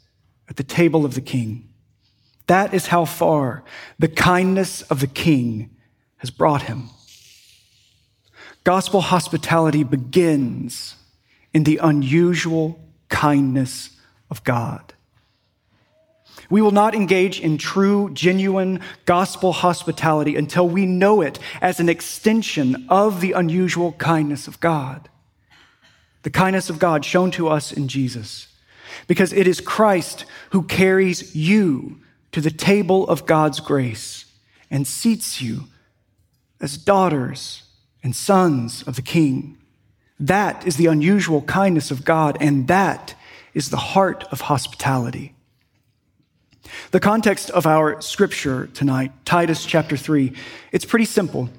at 0.48 0.56
the 0.56 0.62
table 0.62 1.06
of 1.06 1.14
the 1.14 1.20
king. 1.22 1.71
That 2.52 2.74
is 2.74 2.88
how 2.88 3.06
far 3.06 3.64
the 3.98 4.08
kindness 4.08 4.82
of 4.82 5.00
the 5.00 5.06
king 5.06 5.70
has 6.18 6.30
brought 6.30 6.60
him. 6.60 6.90
Gospel 8.62 9.00
hospitality 9.00 9.84
begins 9.84 10.96
in 11.54 11.64
the 11.64 11.78
unusual 11.78 12.78
kindness 13.08 13.96
of 14.30 14.44
God. 14.44 14.92
We 16.50 16.60
will 16.60 16.72
not 16.72 16.94
engage 16.94 17.40
in 17.40 17.56
true, 17.56 18.10
genuine 18.12 18.80
gospel 19.06 19.52
hospitality 19.52 20.36
until 20.36 20.68
we 20.68 20.84
know 20.84 21.22
it 21.22 21.38
as 21.62 21.80
an 21.80 21.88
extension 21.88 22.84
of 22.90 23.22
the 23.22 23.32
unusual 23.32 23.92
kindness 23.92 24.46
of 24.46 24.60
God. 24.60 25.08
The 26.22 26.28
kindness 26.28 26.68
of 26.68 26.78
God 26.78 27.02
shown 27.02 27.30
to 27.30 27.48
us 27.48 27.72
in 27.72 27.88
Jesus. 27.88 28.48
Because 29.06 29.32
it 29.32 29.46
is 29.46 29.62
Christ 29.62 30.26
who 30.50 30.64
carries 30.64 31.34
you 31.34 32.02
to 32.32 32.40
the 32.40 32.50
table 32.50 33.06
of 33.08 33.26
God's 33.26 33.60
grace 33.60 34.24
and 34.70 34.86
seats 34.86 35.40
you 35.40 35.64
as 36.60 36.76
daughters 36.76 37.64
and 38.02 38.16
sons 38.16 38.82
of 38.82 38.96
the 38.96 39.02
King. 39.02 39.58
That 40.18 40.66
is 40.66 40.76
the 40.76 40.86
unusual 40.86 41.42
kindness 41.42 41.90
of 41.90 42.04
God, 42.04 42.38
and 42.40 42.68
that 42.68 43.14
is 43.54 43.70
the 43.70 43.76
heart 43.76 44.24
of 44.30 44.42
hospitality. 44.42 45.34
The 46.90 47.00
context 47.00 47.50
of 47.50 47.66
our 47.66 48.00
scripture 48.00 48.68
tonight, 48.68 49.12
Titus 49.24 49.64
chapter 49.64 49.96
3, 49.96 50.32
it's 50.70 50.84
pretty 50.84 51.04
simple. 51.04 51.50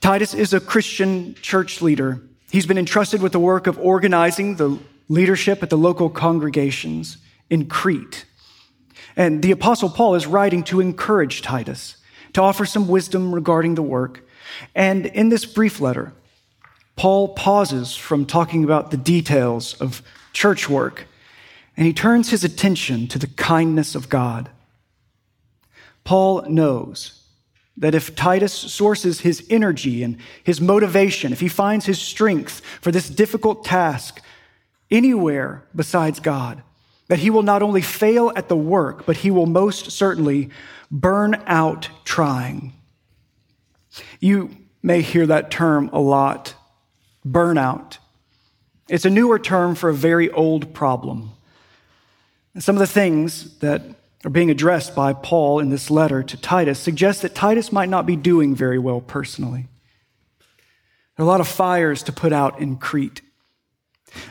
Titus 0.00 0.34
is 0.34 0.52
a 0.52 0.60
Christian 0.60 1.34
church 1.36 1.82
leader. 1.82 2.20
He's 2.50 2.66
been 2.66 2.78
entrusted 2.78 3.22
with 3.22 3.32
the 3.32 3.40
work 3.40 3.66
of 3.66 3.78
organizing 3.78 4.56
the 4.56 4.78
leadership 5.08 5.62
at 5.62 5.70
the 5.70 5.78
local 5.78 6.10
congregations 6.10 7.18
in 7.48 7.66
Crete. 7.66 8.24
And 9.20 9.42
the 9.42 9.50
Apostle 9.50 9.90
Paul 9.90 10.14
is 10.14 10.26
writing 10.26 10.62
to 10.64 10.80
encourage 10.80 11.42
Titus, 11.42 11.98
to 12.32 12.40
offer 12.40 12.64
some 12.64 12.88
wisdom 12.88 13.34
regarding 13.34 13.74
the 13.74 13.82
work. 13.82 14.26
And 14.74 15.04
in 15.04 15.28
this 15.28 15.44
brief 15.44 15.78
letter, 15.78 16.14
Paul 16.96 17.34
pauses 17.34 17.94
from 17.94 18.24
talking 18.24 18.64
about 18.64 18.90
the 18.90 18.96
details 18.96 19.74
of 19.74 20.00
church 20.32 20.70
work 20.70 21.04
and 21.76 21.86
he 21.86 21.92
turns 21.92 22.30
his 22.30 22.44
attention 22.44 23.08
to 23.08 23.18
the 23.18 23.26
kindness 23.26 23.94
of 23.94 24.08
God. 24.08 24.48
Paul 26.02 26.40
knows 26.48 27.22
that 27.76 27.94
if 27.94 28.16
Titus 28.16 28.54
sources 28.54 29.20
his 29.20 29.46
energy 29.50 30.02
and 30.02 30.16
his 30.44 30.62
motivation, 30.62 31.30
if 31.30 31.40
he 31.40 31.48
finds 31.48 31.84
his 31.84 32.00
strength 32.00 32.62
for 32.80 32.90
this 32.90 33.10
difficult 33.10 33.66
task 33.66 34.22
anywhere 34.90 35.62
besides 35.76 36.20
God, 36.20 36.62
that 37.10 37.18
he 37.18 37.28
will 37.28 37.42
not 37.42 37.60
only 37.60 37.82
fail 37.82 38.32
at 38.36 38.48
the 38.48 38.56
work, 38.56 39.04
but 39.04 39.16
he 39.16 39.32
will 39.32 39.46
most 39.46 39.90
certainly 39.90 40.48
burn 40.92 41.42
out 41.44 41.88
trying. 42.04 42.72
You 44.20 44.56
may 44.80 45.02
hear 45.02 45.26
that 45.26 45.50
term 45.50 45.90
a 45.92 45.98
lot 45.98 46.54
burnout. 47.26 47.98
It's 48.88 49.04
a 49.04 49.10
newer 49.10 49.40
term 49.40 49.74
for 49.74 49.90
a 49.90 49.94
very 49.94 50.30
old 50.30 50.72
problem. 50.72 51.32
And 52.54 52.62
some 52.62 52.76
of 52.76 52.80
the 52.80 52.86
things 52.86 53.58
that 53.58 53.82
are 54.24 54.30
being 54.30 54.48
addressed 54.48 54.94
by 54.94 55.12
Paul 55.12 55.58
in 55.58 55.68
this 55.68 55.90
letter 55.90 56.22
to 56.22 56.36
Titus 56.36 56.78
suggest 56.78 57.22
that 57.22 57.34
Titus 57.34 57.72
might 57.72 57.88
not 57.88 58.06
be 58.06 58.14
doing 58.14 58.54
very 58.54 58.78
well 58.78 59.00
personally. 59.00 59.66
There 61.16 61.24
are 61.24 61.28
a 61.28 61.32
lot 61.32 61.40
of 61.40 61.48
fires 61.48 62.04
to 62.04 62.12
put 62.12 62.32
out 62.32 62.60
in 62.60 62.76
Crete. 62.76 63.20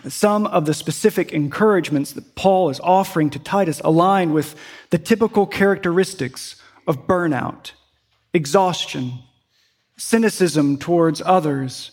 Some 0.08 0.46
of 0.48 0.66
the 0.66 0.74
specific 0.74 1.32
encouragements 1.32 2.14
that 2.14 2.36
Paul 2.36 2.70
is 2.70 2.80
offering 2.82 3.30
to 3.32 3.40
Titus 3.40 3.82
align 3.84 4.34
with 4.34 4.56
the 4.90 4.98
typical 4.98 5.46
characteristics 5.46 6.56
of 6.88 7.08
burnout, 7.08 7.72
exhaustion, 8.34 9.20
cynicism 9.98 10.78
towards 10.78 11.22
others, 11.26 11.92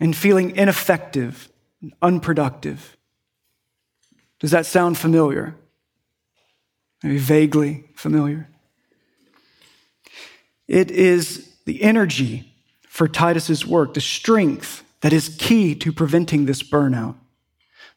and 0.00 0.16
feeling 0.16 0.54
ineffective 0.56 1.48
and 1.80 1.92
unproductive. 2.02 2.96
Does 4.40 4.50
that 4.50 4.66
sound 4.66 4.98
familiar? 4.98 5.54
Maybe 7.02 7.18
vaguely 7.18 7.84
familiar? 7.94 8.48
It 10.66 10.90
is 10.90 11.54
the 11.64 11.82
energy 11.82 12.52
for 12.88 13.08
Titus's 13.08 13.66
work, 13.66 13.94
the 13.94 14.00
strength 14.00 14.83
that 15.04 15.12
is 15.12 15.36
key 15.38 15.74
to 15.74 15.92
preventing 15.92 16.46
this 16.46 16.62
burnout. 16.62 17.14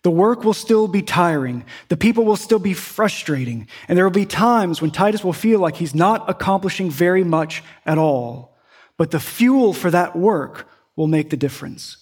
The 0.03 0.11
work 0.11 0.43
will 0.43 0.53
still 0.53 0.89
be 0.89 1.01
tiring. 1.01 1.63
The 1.87 1.95
people 1.95 2.25
will 2.25 2.35
still 2.35 2.59
be 2.59 2.73
frustrating. 2.73 3.69
And 3.87 3.97
there 3.97 4.03
will 4.03 4.11
be 4.11 4.25
times 4.25 4.81
when 4.81 4.91
Titus 4.91 5.23
will 5.23 5.31
feel 5.31 5.61
like 5.61 5.77
he's 5.77 5.95
not 5.95 6.29
accomplishing 6.29 6.91
very 6.91 7.23
much 7.23 7.63
at 7.85 7.97
all. 7.97 8.57
But 8.97 9.11
the 9.11 9.21
fuel 9.21 9.71
for 9.71 9.89
that 9.89 10.17
work 10.17 10.67
will 10.97 11.07
make 11.07 11.29
the 11.29 11.37
difference. 11.37 11.95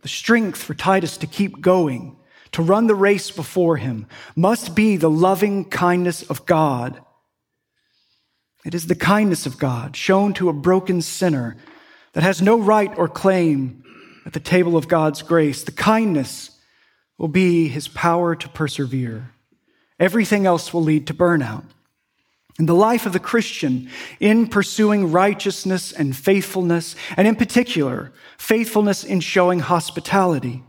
The 0.00 0.08
strength 0.08 0.62
for 0.62 0.72
Titus 0.72 1.18
to 1.18 1.26
keep 1.26 1.60
going, 1.60 2.16
to 2.52 2.62
run 2.62 2.86
the 2.86 2.94
race 2.94 3.30
before 3.30 3.76
him, 3.76 4.06
must 4.34 4.74
be 4.74 4.96
the 4.96 5.10
loving 5.10 5.66
kindness 5.66 6.22
of 6.22 6.46
God. 6.46 7.02
It 8.64 8.74
is 8.74 8.86
the 8.86 8.94
kindness 8.94 9.44
of 9.44 9.58
God 9.58 9.96
shown 9.96 10.32
to 10.32 10.48
a 10.48 10.54
broken 10.54 11.02
sinner 11.02 11.58
that 12.16 12.22
has 12.22 12.40
no 12.40 12.58
right 12.58 12.96
or 12.96 13.08
claim 13.08 13.84
at 14.24 14.32
the 14.32 14.40
table 14.40 14.74
of 14.78 14.88
God's 14.88 15.20
grace. 15.20 15.64
The 15.64 15.70
kindness 15.70 16.50
will 17.18 17.28
be 17.28 17.68
his 17.68 17.88
power 17.88 18.34
to 18.34 18.48
persevere. 18.48 19.32
Everything 20.00 20.46
else 20.46 20.72
will 20.72 20.82
lead 20.82 21.06
to 21.08 21.14
burnout. 21.14 21.64
In 22.58 22.64
the 22.64 22.74
life 22.74 23.04
of 23.04 23.12
the 23.12 23.20
Christian, 23.20 23.90
in 24.18 24.46
pursuing 24.46 25.12
righteousness 25.12 25.92
and 25.92 26.16
faithfulness, 26.16 26.96
and 27.18 27.28
in 27.28 27.36
particular, 27.36 28.12
faithfulness 28.38 29.04
in 29.04 29.20
showing 29.20 29.60
hospitality, 29.60 30.62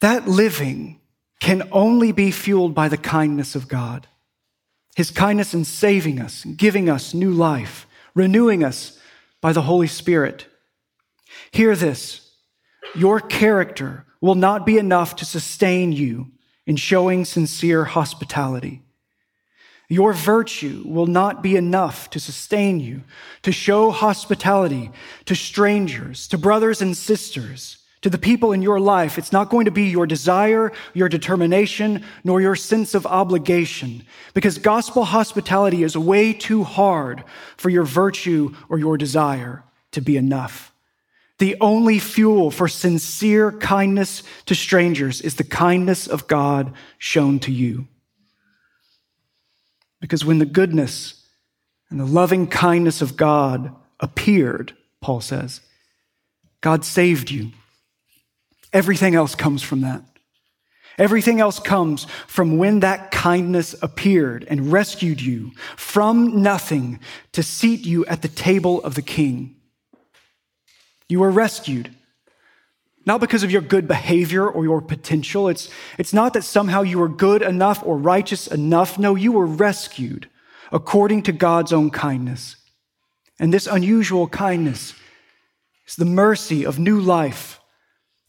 that 0.00 0.26
living 0.26 0.98
can 1.38 1.68
only 1.70 2.10
be 2.10 2.32
fueled 2.32 2.74
by 2.74 2.88
the 2.88 2.98
kindness 2.98 3.54
of 3.54 3.68
God. 3.68 4.08
His 4.96 5.12
kindness 5.12 5.54
in 5.54 5.64
saving 5.64 6.18
us, 6.20 6.42
giving 6.44 6.90
us 6.90 7.14
new 7.14 7.30
life, 7.30 7.86
renewing 8.16 8.64
us 8.64 8.96
by 9.40 9.52
the 9.52 9.62
Holy 9.62 9.86
Spirit. 9.86 10.46
Hear 11.50 11.74
this 11.76 12.30
your 12.94 13.20
character 13.20 14.06
will 14.20 14.34
not 14.34 14.66
be 14.66 14.78
enough 14.78 15.16
to 15.16 15.24
sustain 15.24 15.92
you 15.92 16.32
in 16.66 16.76
showing 16.76 17.24
sincere 17.24 17.84
hospitality. 17.84 18.82
Your 19.88 20.12
virtue 20.12 20.84
will 20.86 21.06
not 21.06 21.42
be 21.42 21.56
enough 21.56 22.10
to 22.10 22.20
sustain 22.20 22.78
you 22.78 23.02
to 23.42 23.50
show 23.50 23.90
hospitality 23.90 24.90
to 25.24 25.34
strangers, 25.34 26.28
to 26.28 26.38
brothers 26.38 26.80
and 26.80 26.96
sisters, 26.96 27.79
to 28.02 28.10
the 28.10 28.18
people 28.18 28.52
in 28.52 28.62
your 28.62 28.80
life. 28.80 29.18
It's 29.18 29.32
not 29.32 29.50
going 29.50 29.66
to 29.66 29.70
be 29.70 29.84
your 29.84 30.06
desire, 30.06 30.72
your 30.94 31.08
determination, 31.08 32.04
nor 32.24 32.40
your 32.40 32.56
sense 32.56 32.94
of 32.94 33.06
obligation, 33.06 34.04
because 34.34 34.58
gospel 34.58 35.04
hospitality 35.04 35.82
is 35.82 35.96
way 35.96 36.32
too 36.32 36.64
hard 36.64 37.24
for 37.56 37.68
your 37.68 37.84
virtue 37.84 38.54
or 38.68 38.78
your 38.78 38.96
desire 38.96 39.64
to 39.92 40.00
be 40.00 40.16
enough. 40.16 40.72
The 41.38 41.56
only 41.60 41.98
fuel 41.98 42.50
for 42.50 42.68
sincere 42.68 43.52
kindness 43.52 44.22
to 44.46 44.54
strangers 44.54 45.22
is 45.22 45.36
the 45.36 45.44
kindness 45.44 46.06
of 46.06 46.26
God 46.26 46.74
shown 46.98 47.38
to 47.40 47.52
you. 47.52 47.88
Because 50.00 50.24
when 50.24 50.38
the 50.38 50.46
goodness 50.46 51.26
and 51.90 51.98
the 51.98 52.06
loving 52.06 52.46
kindness 52.46 53.02
of 53.02 53.16
God 53.16 53.74
appeared, 54.00 54.74
Paul 55.00 55.20
says, 55.20 55.60
God 56.60 56.84
saved 56.84 57.30
you. 57.30 57.52
Everything 58.72 59.14
else 59.14 59.34
comes 59.34 59.62
from 59.62 59.80
that. 59.82 60.02
Everything 60.98 61.40
else 61.40 61.58
comes 61.58 62.06
from 62.26 62.58
when 62.58 62.80
that 62.80 63.10
kindness 63.10 63.74
appeared 63.80 64.46
and 64.48 64.70
rescued 64.70 65.20
you 65.20 65.52
from 65.76 66.42
nothing 66.42 67.00
to 67.32 67.42
seat 67.42 67.86
you 67.86 68.04
at 68.06 68.22
the 68.22 68.28
table 68.28 68.82
of 68.82 68.94
the 68.94 69.02
king. 69.02 69.56
You 71.08 71.20
were 71.20 71.30
rescued. 71.30 71.90
Not 73.06 73.20
because 73.20 73.42
of 73.42 73.50
your 73.50 73.62
good 73.62 73.88
behavior 73.88 74.48
or 74.48 74.64
your 74.64 74.82
potential. 74.82 75.48
It's, 75.48 75.70
it's 75.96 76.12
not 76.12 76.34
that 76.34 76.44
somehow 76.44 76.82
you 76.82 76.98
were 76.98 77.08
good 77.08 77.42
enough 77.42 77.82
or 77.84 77.96
righteous 77.96 78.46
enough. 78.46 78.98
No, 78.98 79.14
you 79.14 79.32
were 79.32 79.46
rescued 79.46 80.28
according 80.70 81.22
to 81.22 81.32
God's 81.32 81.72
own 81.72 81.90
kindness. 81.90 82.56
And 83.38 83.54
this 83.54 83.66
unusual 83.66 84.28
kindness 84.28 84.94
is 85.86 85.96
the 85.96 86.04
mercy 86.04 86.64
of 86.64 86.78
new 86.78 87.00
life, 87.00 87.59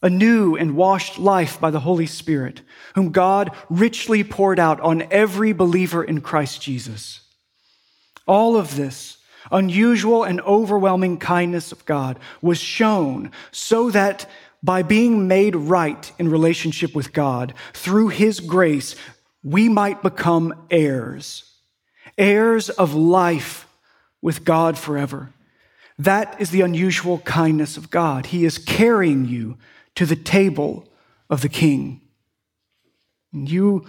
a 0.02 0.10
new 0.10 0.56
and 0.56 0.76
washed 0.76 1.18
life 1.18 1.60
by 1.60 1.70
the 1.70 1.80
Holy 1.80 2.06
Spirit, 2.06 2.60
whom 2.94 3.12
God 3.12 3.50
richly 3.70 4.24
poured 4.24 4.58
out 4.58 4.80
on 4.80 5.06
every 5.10 5.52
believer 5.52 6.02
in 6.02 6.20
Christ 6.20 6.60
Jesus. 6.60 7.20
All 8.26 8.56
of 8.56 8.76
this 8.76 9.18
unusual 9.50 10.24
and 10.24 10.40
overwhelming 10.42 11.18
kindness 11.18 11.72
of 11.72 11.84
God 11.84 12.18
was 12.40 12.58
shown 12.58 13.30
so 13.50 13.90
that 13.90 14.26
by 14.62 14.82
being 14.82 15.26
made 15.26 15.56
right 15.56 16.12
in 16.18 16.30
relationship 16.30 16.94
with 16.94 17.12
God 17.12 17.52
through 17.72 18.08
His 18.08 18.40
grace, 18.40 18.94
we 19.42 19.68
might 19.68 20.02
become 20.02 20.54
heirs, 20.70 21.44
heirs 22.16 22.70
of 22.70 22.94
life 22.94 23.66
with 24.20 24.44
God 24.44 24.78
forever. 24.78 25.32
That 25.98 26.40
is 26.40 26.50
the 26.50 26.60
unusual 26.62 27.18
kindness 27.18 27.76
of 27.76 27.90
God. 27.90 28.26
He 28.26 28.44
is 28.44 28.58
carrying 28.58 29.26
you 29.26 29.58
to 29.96 30.06
the 30.06 30.16
table 30.16 30.88
of 31.28 31.42
the 31.42 31.48
King. 31.48 32.00
And 33.32 33.48
You, 33.48 33.86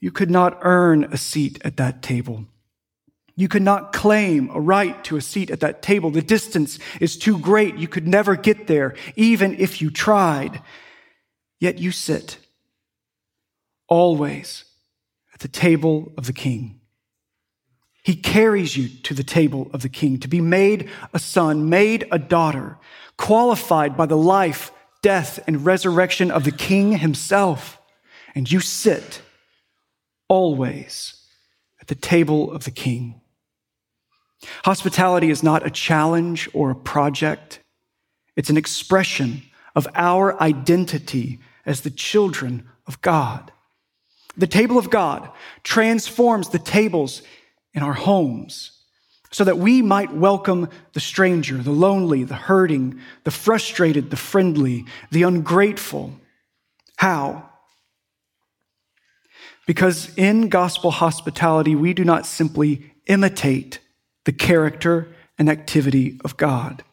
you 0.00 0.10
could 0.10 0.30
not 0.30 0.58
earn 0.62 1.04
a 1.04 1.16
seat 1.16 1.60
at 1.64 1.76
that 1.76 2.02
table. 2.02 2.46
You 3.34 3.48
could 3.48 3.62
not 3.62 3.92
claim 3.92 4.48
a 4.50 4.60
right 4.60 5.02
to 5.04 5.16
a 5.16 5.20
seat 5.20 5.50
at 5.50 5.60
that 5.60 5.82
table. 5.82 6.10
The 6.10 6.22
distance 6.22 6.78
is 7.00 7.18
too 7.18 7.38
great. 7.38 7.76
You 7.76 7.86
could 7.86 8.08
never 8.08 8.34
get 8.34 8.66
there, 8.66 8.94
even 9.14 9.58
if 9.58 9.82
you 9.82 9.90
tried. 9.90 10.62
Yet 11.60 11.78
you 11.78 11.90
sit 11.90 12.38
always 13.88 14.64
at 15.34 15.40
the 15.40 15.48
table 15.48 16.12
of 16.16 16.26
the 16.26 16.32
king. 16.32 16.80
He 18.02 18.14
carries 18.16 18.76
you 18.76 18.88
to 19.02 19.14
the 19.14 19.24
table 19.24 19.68
of 19.72 19.82
the 19.82 19.88
king 19.88 20.18
to 20.20 20.28
be 20.28 20.40
made 20.40 20.88
a 21.12 21.18
son, 21.18 21.68
made 21.68 22.06
a 22.10 22.18
daughter, 22.18 22.78
qualified 23.18 23.96
by 23.96 24.06
the 24.06 24.16
life, 24.16 24.70
death, 25.06 25.38
and 25.46 25.64
resurrection 25.64 26.32
of 26.32 26.42
the 26.42 26.50
king 26.50 26.98
himself. 26.98 27.80
And 28.34 28.50
you 28.50 28.58
sit 28.58 29.22
always 30.28 31.22
at 31.80 31.86
the 31.86 31.94
table 31.94 32.50
of 32.50 32.64
the 32.64 32.72
king. 32.72 33.20
Hospitality 34.64 35.30
is 35.30 35.44
not 35.44 35.64
a 35.64 35.70
challenge 35.70 36.48
or 36.52 36.72
a 36.72 36.74
project. 36.74 37.60
It's 38.34 38.50
an 38.50 38.56
expression 38.56 39.42
of 39.76 39.86
our 39.94 40.42
identity 40.42 41.38
as 41.64 41.82
the 41.82 41.90
children 41.90 42.68
of 42.88 43.00
God. 43.00 43.52
The 44.36 44.48
table 44.48 44.76
of 44.76 44.90
God 44.90 45.30
transforms 45.62 46.48
the 46.48 46.58
tables 46.58 47.22
in 47.74 47.84
our 47.84 47.94
homes 47.94 48.75
so 49.30 49.44
that 49.44 49.58
we 49.58 49.82
might 49.82 50.12
welcome 50.12 50.68
the 50.92 51.00
stranger, 51.00 51.56
the 51.56 51.70
lonely, 51.70 52.24
the 52.24 52.34
hurting, 52.34 53.00
the 53.24 53.30
frustrated, 53.30 54.10
the 54.10 54.16
friendly, 54.16 54.84
the 55.10 55.22
ungrateful. 55.22 56.12
How? 56.96 57.48
Because 59.66 60.16
in 60.16 60.48
gospel 60.48 60.90
hospitality, 60.90 61.74
we 61.74 61.92
do 61.92 62.04
not 62.04 62.24
simply 62.24 62.92
imitate 63.06 63.80
the 64.24 64.32
character 64.32 65.08
and 65.38 65.48
activity 65.48 66.20
of 66.24 66.36
God. 66.36 66.84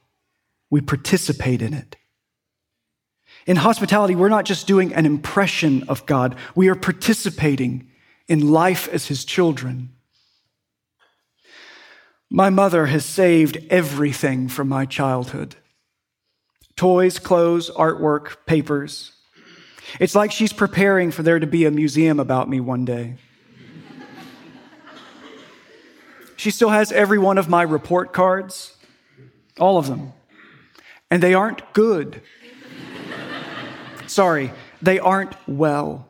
We 0.69 0.81
participate 0.81 1.61
in 1.61 1.73
it. 1.73 1.95
In 3.45 3.57
hospitality, 3.57 4.15
we're 4.15 4.29
not 4.29 4.45
just 4.45 4.67
doing 4.67 4.93
an 4.93 5.05
impression 5.05 5.83
of 5.87 6.05
God, 6.05 6.35
we 6.55 6.69
are 6.69 6.75
participating 6.75 7.89
in 8.27 8.51
life 8.51 8.87
as 8.89 9.07
His 9.07 9.25
children. 9.25 9.89
My 12.35 12.49
mother 12.49 12.87
has 12.87 13.05
saved 13.05 13.59
everything 13.69 14.47
from 14.47 14.67
my 14.67 14.87
childhood 14.87 15.55
toys, 16.75 17.19
clothes, 17.19 17.69
artwork, 17.69 18.37
papers. 18.47 19.11
It's 19.99 20.15
like 20.15 20.31
she's 20.31 20.51
preparing 20.51 21.11
for 21.11 21.21
there 21.21 21.37
to 21.37 21.45
be 21.45 21.65
a 21.65 21.71
museum 21.71 22.19
about 22.19 22.49
me 22.49 22.59
one 22.59 22.85
day. 22.85 23.17
She 26.35 26.49
still 26.49 26.71
has 26.71 26.91
every 26.91 27.19
one 27.19 27.37
of 27.37 27.47
my 27.47 27.61
report 27.61 28.13
cards, 28.13 28.75
all 29.59 29.77
of 29.77 29.85
them. 29.85 30.13
And 31.11 31.21
they 31.21 31.35
aren't 31.35 31.71
good. 31.73 32.23
Sorry, 34.07 34.51
they 34.81 34.97
aren't 34.97 35.35
well. 35.47 36.09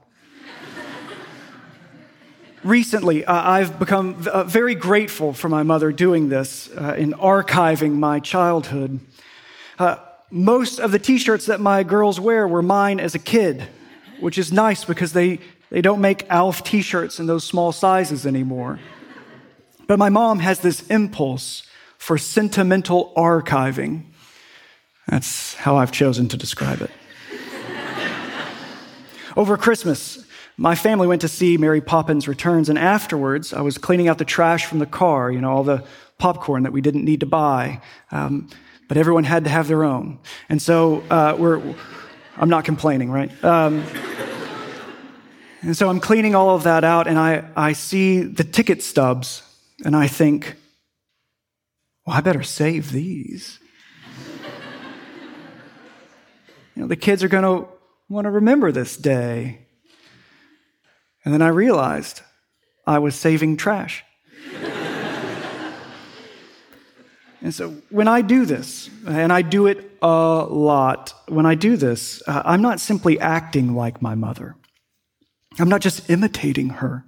Recently, 2.63 3.26
uh, 3.26 3.34
I've 3.34 3.78
become 3.78 4.26
uh, 4.26 4.45
very 4.45 4.73
grateful 4.73 5.34
for 5.34 5.49
my 5.49 5.63
mother 5.63 5.91
doing 5.91 6.30
this 6.30 6.69
uh, 6.69 6.95
in 6.97 7.12
archiving 7.12 7.95
my 7.95 8.21
childhood. 8.21 9.02
Uh, 9.78 9.97
most 10.32 10.80
of 10.80 10.93
the 10.93 10.99
t 10.99 11.17
shirts 11.17 11.47
that 11.47 11.60
my 11.60 11.84
girls 11.84 12.21
wear 12.21 12.47
were 12.47 12.62
mine 12.62 13.02
as 13.02 13.15
a 13.15 13.19
kid, 13.19 13.67
which 14.21 14.38
is 14.38 14.54
nice 14.54 14.86
because 14.86 15.12
they, 15.12 15.39
they 15.71 15.82
don't 15.82 15.99
make 15.99 16.26
ALF 16.30 16.63
t 16.63 16.82
shirts 16.82 17.19
in 17.19 17.26
those 17.26 17.43
small 17.43 17.73
sizes 17.73 18.26
anymore. 18.26 18.80
But 19.86 19.99
my 19.99 20.08
mom 20.08 20.39
has 20.39 20.60
this 20.60 20.88
impulse 20.88 21.63
for 21.97 22.17
sentimental 22.17 23.12
archiving. 23.17 24.04
That's 25.10 25.56
how 25.56 25.76
I've 25.76 25.91
chosen 25.91 26.30
to 26.30 26.38
describe 26.38 26.82
it. 26.82 26.91
Over 29.36 29.58
Christmas, 29.58 30.26
my 30.57 30.75
family 30.75 31.07
went 31.07 31.21
to 31.21 31.27
see 31.27 31.57
Mary 31.57 31.81
Poppins 31.81 32.27
Returns, 32.27 32.69
and 32.69 32.77
afterwards, 32.77 33.53
I 33.53 33.61
was 33.61 33.77
cleaning 33.77 34.07
out 34.07 34.19
the 34.19 34.25
trash 34.25 34.65
from 34.65 34.79
the 34.79 34.85
car, 34.85 35.31
you 35.31 35.41
know, 35.41 35.51
all 35.51 35.63
the 35.63 35.83
popcorn 36.19 36.63
that 36.63 36.71
we 36.71 36.81
didn't 36.81 37.03
need 37.03 37.21
to 37.21 37.25
buy, 37.25 37.81
um, 38.11 38.49
but 38.87 38.97
everyone 38.97 39.23
had 39.23 39.45
to 39.45 39.49
have 39.49 39.67
their 39.67 39.83
own. 39.83 40.19
And 40.49 40.61
so 40.61 41.03
uh, 41.09 41.35
we're, 41.37 41.75
I'm 42.37 42.49
not 42.49 42.65
complaining, 42.65 43.09
right? 43.09 43.31
Um, 43.43 43.83
and 45.61 45.75
so 45.75 45.89
I'm 45.89 45.99
cleaning 45.99 46.35
all 46.35 46.55
of 46.55 46.63
that 46.63 46.83
out, 46.83 47.07
and 47.07 47.17
I, 47.17 47.45
I 47.55 47.73
see 47.73 48.21
the 48.21 48.43
ticket 48.43 48.83
stubs, 48.83 49.41
and 49.83 49.95
I 49.95 50.07
think, 50.07 50.55
well, 52.05 52.15
I 52.15 52.21
better 52.21 52.43
save 52.43 52.91
these. 52.91 53.59
you 56.75 56.83
know, 56.83 56.87
the 56.87 56.95
kids 56.95 57.23
are 57.23 57.27
going 57.27 57.43
to 57.43 57.67
want 58.07 58.25
to 58.25 58.31
remember 58.31 58.71
this 58.71 58.97
day. 58.97 59.59
And 61.25 61.33
then 61.33 61.41
I 61.41 61.47
realized 61.47 62.21
I 62.86 62.99
was 62.99 63.15
saving 63.15 63.57
trash. 63.57 64.03
and 67.41 67.53
so 67.53 67.71
when 67.89 68.07
I 68.07 68.21
do 68.21 68.45
this, 68.45 68.89
and 69.07 69.31
I 69.31 69.41
do 69.41 69.67
it 69.67 69.97
a 70.01 70.45
lot, 70.49 71.13
when 71.27 71.45
I 71.45 71.55
do 71.55 71.77
this, 71.77 72.21
uh, 72.27 72.41
I'm 72.45 72.62
not 72.62 72.79
simply 72.79 73.19
acting 73.19 73.75
like 73.75 74.01
my 74.01 74.15
mother. 74.15 74.55
I'm 75.59 75.69
not 75.69 75.81
just 75.81 76.09
imitating 76.09 76.69
her. 76.69 77.05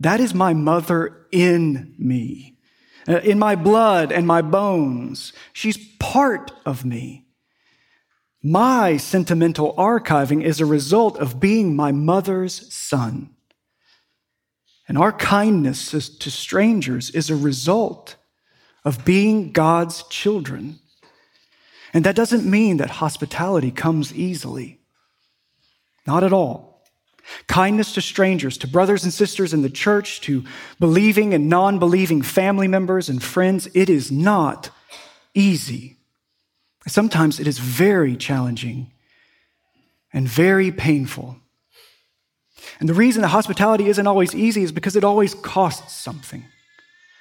That 0.00 0.20
is 0.20 0.34
my 0.34 0.52
mother 0.52 1.26
in 1.32 1.94
me, 1.98 2.58
uh, 3.08 3.18
in 3.18 3.38
my 3.38 3.56
blood 3.56 4.12
and 4.12 4.26
my 4.26 4.42
bones. 4.42 5.32
She's 5.52 5.76
part 5.98 6.52
of 6.64 6.84
me. 6.84 7.25
My 8.42 8.96
sentimental 8.96 9.74
archiving 9.74 10.42
is 10.42 10.60
a 10.60 10.66
result 10.66 11.18
of 11.18 11.40
being 11.40 11.74
my 11.74 11.92
mother's 11.92 12.72
son. 12.72 13.30
And 14.88 14.96
our 14.96 15.12
kindness 15.12 15.90
to 15.90 16.30
strangers 16.30 17.10
is 17.10 17.28
a 17.28 17.36
result 17.36 18.16
of 18.84 19.04
being 19.04 19.50
God's 19.50 20.04
children. 20.04 20.78
And 21.92 22.04
that 22.04 22.14
doesn't 22.14 22.48
mean 22.48 22.76
that 22.76 22.90
hospitality 22.90 23.72
comes 23.72 24.14
easily. 24.14 24.80
Not 26.06 26.22
at 26.22 26.32
all. 26.32 26.84
Kindness 27.48 27.92
to 27.94 28.00
strangers, 28.00 28.56
to 28.58 28.68
brothers 28.68 29.02
and 29.02 29.12
sisters 29.12 29.52
in 29.52 29.62
the 29.62 29.70
church, 29.70 30.20
to 30.20 30.44
believing 30.78 31.34
and 31.34 31.48
non 31.48 31.80
believing 31.80 32.22
family 32.22 32.68
members 32.68 33.08
and 33.08 33.20
friends, 33.20 33.68
it 33.74 33.90
is 33.90 34.12
not 34.12 34.70
easy. 35.34 35.96
Sometimes 36.86 37.40
it 37.40 37.46
is 37.46 37.58
very 37.58 38.16
challenging 38.16 38.92
and 40.12 40.28
very 40.28 40.70
painful. 40.70 41.36
And 42.78 42.88
the 42.88 42.94
reason 42.94 43.22
that 43.22 43.28
hospitality 43.28 43.88
isn't 43.88 44.06
always 44.06 44.34
easy 44.34 44.62
is 44.62 44.72
because 44.72 44.96
it 44.96 45.04
always 45.04 45.34
costs 45.34 45.94
something. 45.94 46.44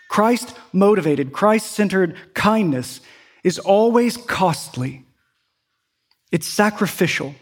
Christ 0.09 0.55
motivated, 0.71 1.33
Christ 1.33 1.71
centered 1.71 2.15
kindness 2.33 3.01
is 3.43 3.59
always 3.59 4.17
costly, 4.17 5.05
it's 6.31 6.47
sacrificial. 6.47 7.35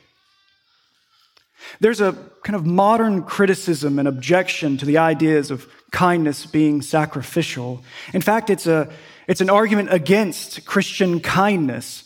There's 1.79 2.01
a 2.01 2.13
kind 2.43 2.55
of 2.55 2.65
modern 2.65 3.23
criticism 3.23 3.99
and 3.99 4.07
objection 4.07 4.77
to 4.77 4.86
the 4.86 4.97
ideas 4.97 5.49
of 5.49 5.67
kindness 5.91 6.45
being 6.45 6.81
sacrificial. 6.81 7.83
In 8.13 8.21
fact, 8.21 8.49
it's, 8.49 8.67
a, 8.67 8.89
it's 9.27 9.41
an 9.41 9.49
argument 9.49 9.91
against 9.91 10.65
Christian 10.65 11.19
kindness 11.19 12.02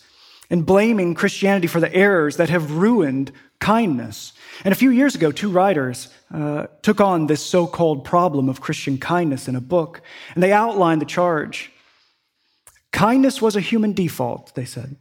and 0.49 0.65
blaming 0.65 1.13
Christianity 1.13 1.67
for 1.67 1.79
the 1.79 1.93
errors 1.93 2.37
that 2.37 2.49
have 2.49 2.71
ruined 2.71 3.31
kindness. 3.59 4.33
And 4.63 4.71
a 4.71 4.75
few 4.75 4.91
years 4.91 5.15
ago, 5.15 5.31
two 5.31 5.49
writers 5.49 6.09
uh, 6.33 6.67
took 6.81 7.01
on 7.01 7.27
this 7.27 7.45
so 7.45 7.67
called 7.67 8.05
problem 8.05 8.49
of 8.49 8.61
Christian 8.61 8.97
kindness 8.97 9.47
in 9.47 9.55
a 9.55 9.61
book, 9.61 10.01
and 10.33 10.43
they 10.43 10.51
outlined 10.51 11.01
the 11.01 11.05
charge. 11.05 11.71
Kindness 12.91 13.41
was 13.41 13.55
a 13.55 13.61
human 13.61 13.93
default, 13.93 14.55
they 14.55 14.65
said. 14.65 14.95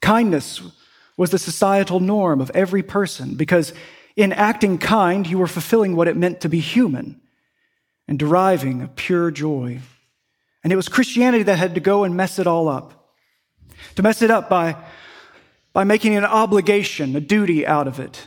Kindness 0.00 0.62
was 1.16 1.30
the 1.30 1.38
societal 1.38 2.00
norm 2.00 2.40
of 2.40 2.50
every 2.54 2.82
person 2.82 3.34
because 3.34 3.74
in 4.16 4.32
acting 4.32 4.78
kind, 4.78 5.26
you 5.26 5.38
were 5.38 5.46
fulfilling 5.46 5.94
what 5.94 6.08
it 6.08 6.16
meant 6.16 6.40
to 6.40 6.48
be 6.48 6.60
human 6.60 7.20
and 8.08 8.18
deriving 8.18 8.82
a 8.82 8.88
pure 8.88 9.30
joy. 9.30 9.80
And 10.64 10.72
it 10.72 10.76
was 10.76 10.88
Christianity 10.88 11.44
that 11.44 11.58
had 11.58 11.74
to 11.74 11.80
go 11.80 12.04
and 12.04 12.16
mess 12.16 12.38
it 12.38 12.46
all 12.46 12.68
up 12.68 12.99
to 13.96 14.02
mess 14.02 14.22
it 14.22 14.30
up 14.30 14.48
by, 14.48 14.76
by 15.72 15.84
making 15.84 16.16
an 16.16 16.24
obligation, 16.24 17.14
a 17.16 17.20
duty 17.20 17.66
out 17.66 17.86
of 17.86 18.00
it, 18.00 18.26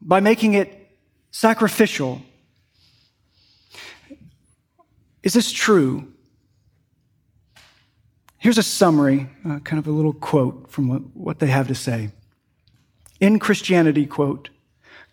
by 0.00 0.20
making 0.20 0.54
it 0.54 0.90
sacrificial. 1.30 2.22
Is 5.22 5.32
this 5.32 5.50
true? 5.50 6.12
Here's 8.38 8.58
a 8.58 8.62
summary, 8.62 9.30
uh, 9.48 9.58
kind 9.60 9.78
of 9.78 9.86
a 9.86 9.90
little 9.90 10.12
quote 10.12 10.70
from 10.70 10.88
what, 10.88 11.02
what 11.14 11.38
they 11.38 11.46
have 11.46 11.68
to 11.68 11.74
say. 11.74 12.10
In 13.18 13.38
Christianity, 13.38 14.04
quote, 14.04 14.50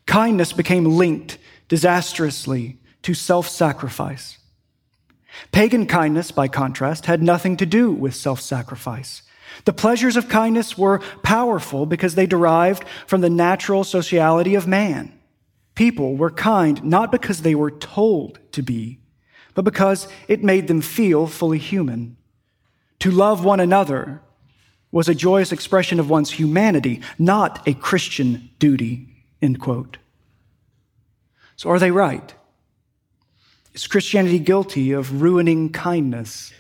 kindness 0.06 0.51
became 0.51 0.84
linked 0.84 1.38
disastrously 1.69 2.77
to 3.04 3.13
self 3.13 3.47
sacrifice. 3.47 4.38
Pagan 5.51 5.88
kindness, 5.88 6.32
by 6.32 6.49
contrast, 6.49 7.06
had 7.06 7.23
nothing 7.23 7.56
to 7.58 7.65
do 7.65 7.91
with 7.91 8.15
self 8.15 8.41
sacrifice. 8.41 9.23
The 9.66 9.74
pleasures 9.74 10.18
of 10.18 10.30
kindness 10.30 10.78
were 10.78 11.00
powerful 11.24 11.86
because 11.86 12.16
they 12.16 12.26
derived 12.26 12.84
from 13.08 13.22
the 13.22 13.30
natural 13.30 13.84
sociality 13.84 14.56
of 14.56 14.68
man. 14.68 15.14
People 15.76 16.16
were 16.16 16.32
kind 16.32 16.84
not 16.84 17.12
because 17.12 17.42
they 17.42 17.56
were 17.56 17.72
told 17.72 18.40
to 18.52 18.62
be, 18.62 19.00
but 19.54 19.66
because 19.66 20.08
it 20.28 20.44
made 20.44 20.68
them 20.68 20.82
feel 20.82 21.28
fully 21.28 21.58
human. 21.58 22.18
To 23.00 23.12
love 23.12 23.44
one 23.44 23.60
another 23.60 24.22
was 24.92 25.08
a 25.08 25.16
joyous 25.16 25.52
expression 25.52 26.00
of 26.00 26.10
one's 26.10 26.32
humanity, 26.32 27.02
not 27.18 27.66
a 27.68 27.74
Christian 27.74 28.50
duty. 28.60 29.08
End 29.42 29.60
quote. 29.60 29.98
So 31.56 31.70
are 31.70 31.80
they 31.80 31.92
right? 31.92 32.34
Is 33.74 33.88
Christianity 33.88 34.40
guilty 34.40 34.92
of 34.92 35.22
ruining 35.22 35.72
kindness? 35.72 36.52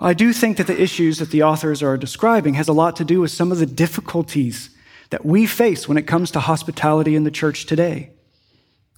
I 0.00 0.14
do 0.14 0.32
think 0.32 0.58
that 0.58 0.66
the 0.66 0.80
issues 0.80 1.18
that 1.18 1.30
the 1.30 1.42
authors 1.42 1.82
are 1.82 1.96
describing 1.96 2.54
has 2.54 2.68
a 2.68 2.72
lot 2.72 2.96
to 2.96 3.04
do 3.04 3.20
with 3.20 3.32
some 3.32 3.50
of 3.50 3.58
the 3.58 3.66
difficulties 3.66 4.70
that 5.10 5.24
we 5.24 5.46
face 5.46 5.88
when 5.88 5.98
it 5.98 6.06
comes 6.06 6.30
to 6.32 6.40
hospitality 6.40 7.16
in 7.16 7.24
the 7.24 7.30
church 7.30 7.66
today. 7.66 8.10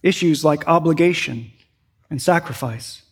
Issues 0.03 0.45
like 0.45 0.69
obligation 0.69 1.53
and 2.11 2.21
sacrifice. 2.21 3.03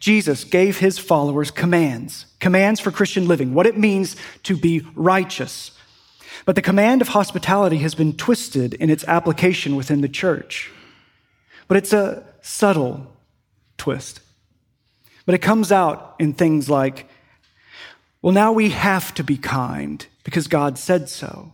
Jesus 0.00 0.44
gave 0.44 0.78
his 0.78 0.98
followers 0.98 1.50
commands, 1.50 2.26
commands 2.40 2.80
for 2.80 2.90
Christian 2.90 3.26
living, 3.28 3.54
what 3.54 3.66
it 3.66 3.78
means 3.78 4.16
to 4.42 4.56
be 4.56 4.84
righteous. 4.94 5.70
But 6.44 6.56
the 6.56 6.62
command 6.62 7.00
of 7.00 7.08
hospitality 7.08 7.78
has 7.78 7.94
been 7.94 8.16
twisted 8.16 8.74
in 8.74 8.90
its 8.90 9.04
application 9.04 9.76
within 9.76 10.00
the 10.00 10.08
church. 10.08 10.70
But 11.68 11.76
it's 11.76 11.92
a 11.92 12.24
subtle 12.42 13.06
twist. 13.78 14.20
But 15.24 15.34
it 15.34 15.42
comes 15.42 15.70
out 15.70 16.16
in 16.18 16.34
things 16.34 16.68
like, 16.68 17.08
well, 18.20 18.32
now 18.32 18.52
we 18.52 18.70
have 18.70 19.14
to 19.14 19.24
be 19.24 19.36
kind 19.36 20.04
because 20.24 20.46
God 20.46 20.78
said 20.78 21.08
so. 21.08 21.52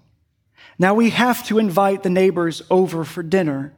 Now 0.78 0.94
we 0.94 1.11
have 1.11 1.46
to 1.48 1.59
invite 1.59 2.02
the 2.02 2.11
neighbors 2.11 2.62
over 2.70 3.04
for 3.04 3.22
dinner. 3.22 3.74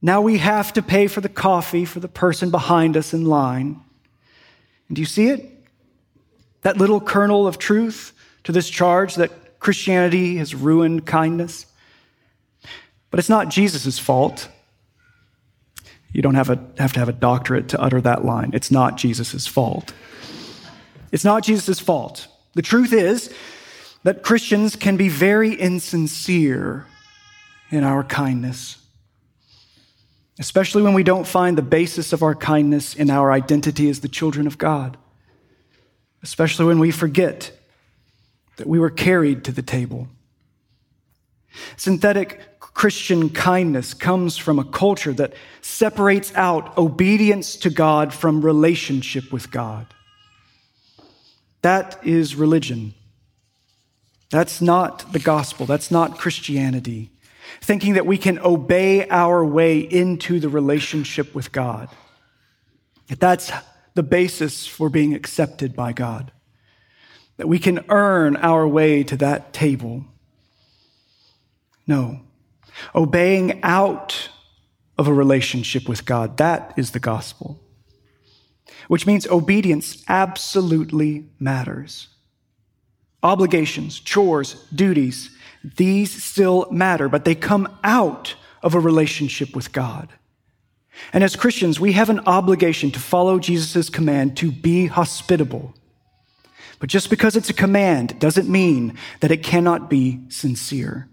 Now 0.00 0.20
we 0.20 0.38
have 0.38 0.72
to 0.74 0.82
pay 0.82 1.06
for 1.06 1.20
the 1.20 1.28
coffee 1.28 1.84
for 1.84 2.00
the 2.00 2.08
person 2.08 2.50
behind 2.50 2.96
us 2.96 3.14
in 3.14 3.24
line. 3.24 3.80
And 4.88 4.96
do 4.96 5.00
you 5.02 5.06
see 5.06 5.28
it? 5.28 5.50
That 6.62 6.76
little 6.76 7.00
kernel 7.00 7.46
of 7.46 7.58
truth 7.58 8.12
to 8.44 8.52
this 8.52 8.68
charge 8.68 9.16
that 9.16 9.58
Christianity 9.58 10.36
has 10.36 10.54
ruined 10.54 11.06
kindness. 11.06 11.66
But 13.10 13.18
it's 13.18 13.30
not 13.30 13.48
Jesus' 13.48 13.98
fault. 13.98 14.48
You 16.14 16.22
don't 16.22 16.36
have, 16.36 16.48
a, 16.48 16.64
have 16.78 16.92
to 16.92 17.00
have 17.00 17.08
a 17.08 17.12
doctorate 17.12 17.68
to 17.70 17.80
utter 17.80 18.00
that 18.00 18.24
line. 18.24 18.52
It's 18.54 18.70
not 18.70 18.96
Jesus' 18.96 19.48
fault. 19.48 19.92
It's 21.10 21.24
not 21.24 21.42
Jesus' 21.42 21.80
fault. 21.80 22.28
The 22.54 22.62
truth 22.62 22.92
is 22.92 23.34
that 24.04 24.22
Christians 24.22 24.76
can 24.76 24.96
be 24.96 25.08
very 25.08 25.54
insincere 25.54 26.86
in 27.70 27.82
our 27.82 28.04
kindness, 28.04 28.78
especially 30.38 30.82
when 30.82 30.94
we 30.94 31.02
don't 31.02 31.26
find 31.26 31.58
the 31.58 31.62
basis 31.62 32.12
of 32.12 32.22
our 32.22 32.36
kindness 32.36 32.94
in 32.94 33.10
our 33.10 33.32
identity 33.32 33.90
as 33.90 34.00
the 34.00 34.08
children 34.08 34.46
of 34.46 34.56
God, 34.56 34.96
especially 36.22 36.66
when 36.66 36.78
we 36.78 36.92
forget 36.92 37.50
that 38.56 38.68
we 38.68 38.78
were 38.78 38.90
carried 38.90 39.42
to 39.44 39.52
the 39.52 39.62
table. 39.62 40.06
Synthetic 41.76 42.53
Christian 42.74 43.30
kindness 43.30 43.94
comes 43.94 44.36
from 44.36 44.58
a 44.58 44.64
culture 44.64 45.12
that 45.14 45.34
separates 45.62 46.34
out 46.34 46.76
obedience 46.76 47.56
to 47.56 47.70
God 47.70 48.12
from 48.12 48.44
relationship 48.44 49.32
with 49.32 49.50
God. 49.50 49.86
That 51.62 52.04
is 52.04 52.34
religion. 52.34 52.94
That's 54.30 54.60
not 54.60 55.12
the 55.12 55.20
gospel. 55.20 55.64
That's 55.64 55.90
not 55.90 56.18
Christianity. 56.18 57.10
Thinking 57.60 57.94
that 57.94 58.06
we 58.06 58.18
can 58.18 58.40
obey 58.40 59.08
our 59.08 59.44
way 59.44 59.78
into 59.78 60.40
the 60.40 60.48
relationship 60.48 61.34
with 61.34 61.52
God. 61.52 61.88
That 63.08 63.20
that's 63.20 63.52
the 63.94 64.02
basis 64.02 64.66
for 64.66 64.88
being 64.88 65.14
accepted 65.14 65.76
by 65.76 65.92
God. 65.92 66.32
That 67.36 67.48
we 67.48 67.60
can 67.60 67.84
earn 67.88 68.36
our 68.36 68.66
way 68.66 69.04
to 69.04 69.16
that 69.18 69.52
table. 69.52 70.04
No. 71.86 72.20
Obeying 72.94 73.62
out 73.62 74.28
of 74.98 75.08
a 75.08 75.12
relationship 75.12 75.88
with 75.88 76.04
God, 76.04 76.36
that 76.38 76.74
is 76.76 76.90
the 76.92 77.00
gospel. 77.00 77.60
Which 78.88 79.06
means 79.06 79.26
obedience 79.26 80.02
absolutely 80.08 81.28
matters. 81.38 82.08
Obligations, 83.22 83.98
chores, 84.00 84.54
duties, 84.74 85.30
these 85.76 86.22
still 86.22 86.70
matter, 86.70 87.08
but 87.08 87.24
they 87.24 87.34
come 87.34 87.68
out 87.82 88.34
of 88.62 88.74
a 88.74 88.80
relationship 88.80 89.56
with 89.56 89.72
God. 89.72 90.12
And 91.12 91.24
as 91.24 91.36
Christians, 91.36 91.80
we 91.80 91.92
have 91.92 92.10
an 92.10 92.20
obligation 92.20 92.90
to 92.92 93.00
follow 93.00 93.38
Jesus' 93.38 93.90
command 93.90 94.36
to 94.38 94.52
be 94.52 94.86
hospitable. 94.86 95.74
But 96.78 96.88
just 96.88 97.10
because 97.10 97.34
it's 97.36 97.50
a 97.50 97.54
command 97.54 98.18
doesn't 98.18 98.48
mean 98.48 98.96
that 99.20 99.30
it 99.30 99.42
cannot 99.42 99.88
be 99.88 100.20
sincere. 100.28 101.08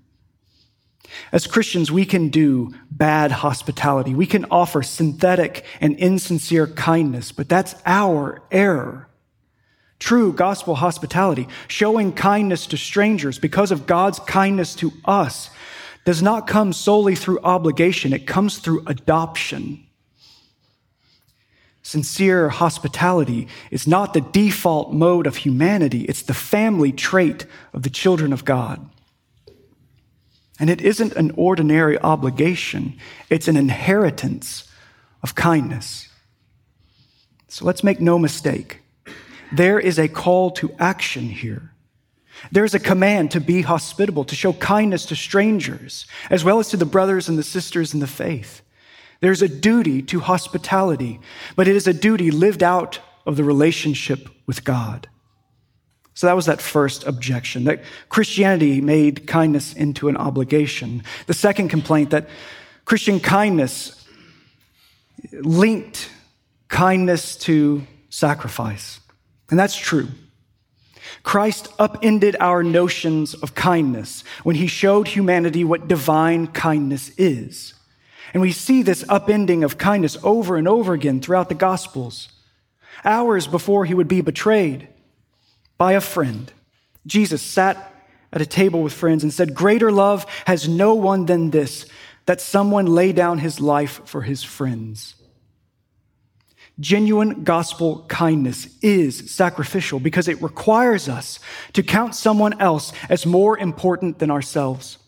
As 1.31 1.47
Christians, 1.47 1.91
we 1.91 2.05
can 2.05 2.29
do 2.29 2.73
bad 2.89 3.31
hospitality. 3.31 4.13
We 4.13 4.25
can 4.25 4.45
offer 4.45 4.83
synthetic 4.83 5.65
and 5.79 5.95
insincere 5.97 6.67
kindness, 6.67 7.31
but 7.31 7.49
that's 7.49 7.75
our 7.85 8.41
error. 8.51 9.07
True 9.99 10.33
gospel 10.33 10.75
hospitality, 10.75 11.47
showing 11.67 12.11
kindness 12.11 12.65
to 12.67 12.77
strangers 12.77 13.37
because 13.37 13.71
of 13.71 13.85
God's 13.85 14.19
kindness 14.19 14.73
to 14.75 14.91
us, 15.05 15.49
does 16.05 16.21
not 16.21 16.47
come 16.47 16.73
solely 16.73 17.15
through 17.15 17.39
obligation, 17.43 18.11
it 18.11 18.25
comes 18.25 18.57
through 18.57 18.83
adoption. 18.87 19.85
Sincere 21.83 22.49
hospitality 22.49 23.47
is 23.69 23.87
not 23.87 24.13
the 24.13 24.21
default 24.21 24.93
mode 24.93 25.27
of 25.27 25.37
humanity, 25.37 26.05
it's 26.05 26.23
the 26.23 26.33
family 26.33 26.91
trait 26.91 27.45
of 27.73 27.83
the 27.83 27.89
children 27.89 28.33
of 28.33 28.45
God. 28.45 28.89
And 30.61 30.69
it 30.69 30.79
isn't 30.79 31.13
an 31.13 31.31
ordinary 31.35 31.97
obligation, 31.97 32.95
it's 33.31 33.47
an 33.47 33.57
inheritance 33.57 34.69
of 35.23 35.33
kindness. 35.33 36.07
So 37.47 37.65
let's 37.65 37.83
make 37.83 37.99
no 37.99 38.19
mistake. 38.19 38.81
There 39.51 39.79
is 39.79 39.97
a 39.97 40.07
call 40.07 40.51
to 40.51 40.71
action 40.77 41.23
here. 41.23 41.71
There's 42.51 42.75
a 42.75 42.79
command 42.79 43.31
to 43.31 43.41
be 43.41 43.63
hospitable, 43.63 44.23
to 44.25 44.35
show 44.35 44.53
kindness 44.53 45.07
to 45.07 45.15
strangers, 45.15 46.05
as 46.29 46.43
well 46.43 46.59
as 46.59 46.69
to 46.69 46.77
the 46.77 46.85
brothers 46.85 47.27
and 47.27 47.39
the 47.39 47.43
sisters 47.43 47.95
in 47.95 47.99
the 47.99 48.05
faith. 48.05 48.61
There's 49.19 49.41
a 49.41 49.49
duty 49.49 50.03
to 50.03 50.19
hospitality, 50.19 51.19
but 51.55 51.67
it 51.67 51.75
is 51.75 51.87
a 51.87 51.93
duty 51.93 52.29
lived 52.29 52.61
out 52.61 52.99
of 53.25 53.35
the 53.35 53.43
relationship 53.43 54.29
with 54.45 54.63
God. 54.63 55.09
So 56.21 56.27
that 56.27 56.35
was 56.35 56.45
that 56.45 56.61
first 56.61 57.07
objection 57.07 57.63
that 57.63 57.81
Christianity 58.09 58.79
made 58.79 59.25
kindness 59.25 59.73
into 59.73 60.07
an 60.07 60.15
obligation. 60.15 61.01
The 61.25 61.33
second 61.33 61.69
complaint 61.69 62.11
that 62.11 62.29
Christian 62.85 63.19
kindness 63.19 64.07
linked 65.31 66.11
kindness 66.67 67.37
to 67.37 67.87
sacrifice. 68.11 68.99
And 69.49 69.57
that's 69.57 69.75
true. 69.75 70.09
Christ 71.23 71.69
upended 71.79 72.35
our 72.39 72.61
notions 72.61 73.33
of 73.33 73.55
kindness 73.55 74.23
when 74.43 74.57
he 74.57 74.67
showed 74.67 75.07
humanity 75.07 75.63
what 75.63 75.87
divine 75.87 76.45
kindness 76.45 77.09
is. 77.17 77.73
And 78.31 78.41
we 78.41 78.51
see 78.51 78.83
this 78.83 79.03
upending 79.05 79.65
of 79.65 79.79
kindness 79.79 80.19
over 80.21 80.55
and 80.55 80.67
over 80.67 80.93
again 80.93 81.19
throughout 81.19 81.49
the 81.49 81.55
Gospels. 81.55 82.29
Hours 83.03 83.47
before 83.47 83.85
he 83.85 83.95
would 83.95 84.07
be 84.07 84.21
betrayed, 84.21 84.87
by 85.81 85.93
a 85.93 85.99
friend. 85.99 86.53
Jesus 87.07 87.41
sat 87.41 87.91
at 88.31 88.39
a 88.39 88.45
table 88.45 88.83
with 88.83 88.93
friends 88.93 89.23
and 89.23 89.33
said, 89.33 89.55
Greater 89.55 89.91
love 89.91 90.27
has 90.45 90.69
no 90.69 90.93
one 90.93 91.25
than 91.25 91.49
this, 91.49 91.87
that 92.27 92.39
someone 92.39 92.85
lay 92.85 93.11
down 93.11 93.39
his 93.39 93.59
life 93.59 93.99
for 94.05 94.21
his 94.21 94.43
friends. 94.43 95.15
Genuine 96.79 97.43
gospel 97.43 98.05
kindness 98.07 98.67
is 98.83 99.31
sacrificial 99.31 99.99
because 99.99 100.27
it 100.27 100.39
requires 100.39 101.09
us 101.09 101.39
to 101.73 101.81
count 101.81 102.13
someone 102.13 102.61
else 102.61 102.93
as 103.09 103.25
more 103.25 103.57
important 103.57 104.19
than 104.19 104.29
ourselves. 104.29 104.99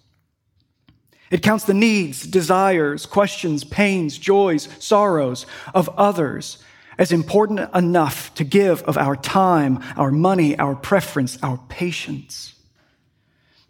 It 1.30 1.44
counts 1.44 1.66
the 1.66 1.76
needs, 1.76 2.26
desires, 2.26 3.06
questions, 3.06 3.64
pains, 3.64 4.18
joys, 4.18 4.68
sorrows 4.80 5.46
of 5.76 5.88
others 6.00 6.58
as 6.98 7.12
important 7.12 7.74
enough 7.74 8.34
to 8.36 8.44
give 8.44 8.84
of 8.84 8.98
our 8.98 9.16
time, 9.16 9.80
our 9.98 10.12
money, 10.12 10.58
our 10.58 10.76
preference, 10.76 11.38
our 11.42 11.58
patience. 11.70 12.56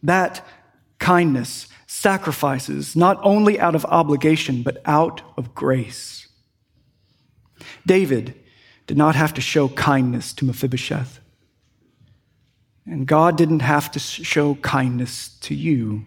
That 0.01 0.45
kindness 0.99 1.67
sacrifices 1.87 2.95
not 2.95 3.19
only 3.23 3.59
out 3.59 3.75
of 3.75 3.85
obligation, 3.85 4.63
but 4.63 4.81
out 4.85 5.21
of 5.37 5.53
grace. 5.55 6.27
David 7.85 8.35
did 8.87 8.97
not 8.97 9.15
have 9.15 9.33
to 9.35 9.41
show 9.41 9.69
kindness 9.69 10.33
to 10.33 10.45
Mephibosheth. 10.45 11.19
And 12.85 13.07
God 13.07 13.37
didn't 13.37 13.61
have 13.61 13.91
to 13.91 13.99
show 13.99 14.55
kindness 14.55 15.37
to 15.41 15.55
you. 15.55 16.05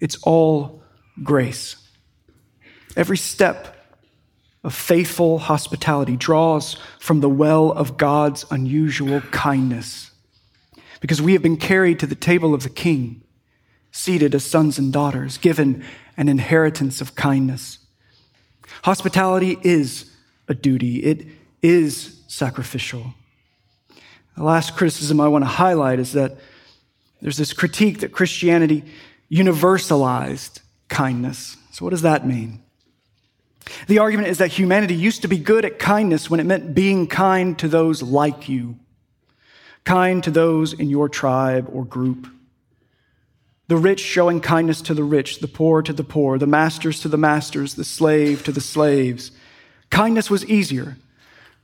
It's 0.00 0.16
all 0.22 0.82
grace. 1.24 1.76
Every 2.96 3.16
step 3.16 3.77
of 4.64 4.74
faithful 4.74 5.38
hospitality 5.38 6.16
draws 6.16 6.76
from 6.98 7.20
the 7.20 7.28
well 7.28 7.70
of 7.72 7.96
God's 7.96 8.44
unusual 8.50 9.20
kindness. 9.30 10.10
Because 11.00 11.22
we 11.22 11.32
have 11.34 11.42
been 11.42 11.56
carried 11.56 12.00
to 12.00 12.06
the 12.06 12.14
table 12.14 12.54
of 12.54 12.64
the 12.64 12.68
King, 12.68 13.22
seated 13.92 14.34
as 14.34 14.44
sons 14.44 14.78
and 14.78 14.92
daughters, 14.92 15.38
given 15.38 15.84
an 16.16 16.28
inheritance 16.28 17.00
of 17.00 17.14
kindness. 17.14 17.78
Hospitality 18.82 19.58
is 19.62 20.10
a 20.48 20.54
duty, 20.54 21.04
it 21.04 21.26
is 21.62 22.20
sacrificial. 22.26 23.14
The 24.36 24.44
last 24.44 24.76
criticism 24.76 25.20
I 25.20 25.28
want 25.28 25.42
to 25.42 25.48
highlight 25.48 25.98
is 25.98 26.12
that 26.12 26.36
there's 27.20 27.36
this 27.36 27.52
critique 27.52 28.00
that 28.00 28.12
Christianity 28.12 28.84
universalized 29.30 30.60
kindness. 30.88 31.56
So, 31.72 31.84
what 31.84 31.90
does 31.90 32.02
that 32.02 32.26
mean? 32.26 32.62
The 33.86 33.98
argument 33.98 34.28
is 34.28 34.38
that 34.38 34.52
humanity 34.52 34.94
used 34.94 35.22
to 35.22 35.28
be 35.28 35.38
good 35.38 35.64
at 35.64 35.78
kindness 35.78 36.28
when 36.28 36.40
it 36.40 36.46
meant 36.46 36.74
being 36.74 37.06
kind 37.06 37.58
to 37.58 37.68
those 37.68 38.02
like 38.02 38.48
you, 38.48 38.76
kind 39.84 40.22
to 40.24 40.30
those 40.30 40.72
in 40.72 40.90
your 40.90 41.08
tribe 41.08 41.68
or 41.72 41.84
group. 41.84 42.28
The 43.68 43.76
rich 43.76 44.00
showing 44.00 44.40
kindness 44.40 44.80
to 44.82 44.94
the 44.94 45.04
rich, 45.04 45.40
the 45.40 45.48
poor 45.48 45.82
to 45.82 45.92
the 45.92 46.04
poor, 46.04 46.38
the 46.38 46.46
masters 46.46 47.00
to 47.00 47.08
the 47.08 47.18
masters, 47.18 47.74
the 47.74 47.84
slave 47.84 48.42
to 48.44 48.52
the 48.52 48.60
slaves. 48.60 49.30
Kindness 49.90 50.30
was 50.30 50.44
easier 50.46 50.96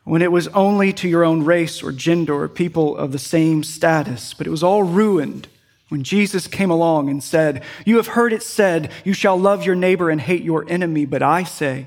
when 0.04 0.20
it 0.20 0.30
was 0.30 0.48
only 0.48 0.92
to 0.92 1.08
your 1.08 1.24
own 1.24 1.44
race 1.44 1.82
or 1.82 1.92
gender 1.92 2.34
or 2.34 2.48
people 2.48 2.96
of 2.96 3.12
the 3.12 3.18
same 3.18 3.64
status, 3.64 4.34
but 4.34 4.46
it 4.46 4.50
was 4.50 4.62
all 4.62 4.82
ruined 4.82 5.48
when 5.88 6.02
Jesus 6.02 6.46
came 6.46 6.70
along 6.70 7.08
and 7.08 7.22
said, 7.22 7.62
You 7.84 7.96
have 7.96 8.08
heard 8.08 8.32
it 8.32 8.42
said, 8.42 8.90
you 9.04 9.12
shall 9.12 9.38
love 9.38 9.64
your 9.64 9.74
neighbor 9.76 10.10
and 10.10 10.20
hate 10.20 10.42
your 10.42 10.68
enemy, 10.68 11.04
but 11.04 11.22
I 11.22 11.44
say, 11.44 11.86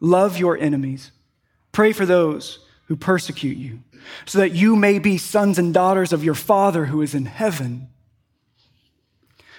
Love 0.00 0.38
your 0.38 0.56
enemies. 0.58 1.10
Pray 1.72 1.92
for 1.92 2.06
those 2.06 2.60
who 2.86 2.96
persecute 2.96 3.56
you, 3.56 3.80
so 4.24 4.38
that 4.38 4.52
you 4.52 4.74
may 4.74 4.98
be 4.98 5.18
sons 5.18 5.58
and 5.58 5.74
daughters 5.74 6.12
of 6.12 6.24
your 6.24 6.34
Father 6.34 6.86
who 6.86 7.02
is 7.02 7.14
in 7.14 7.26
heaven. 7.26 7.88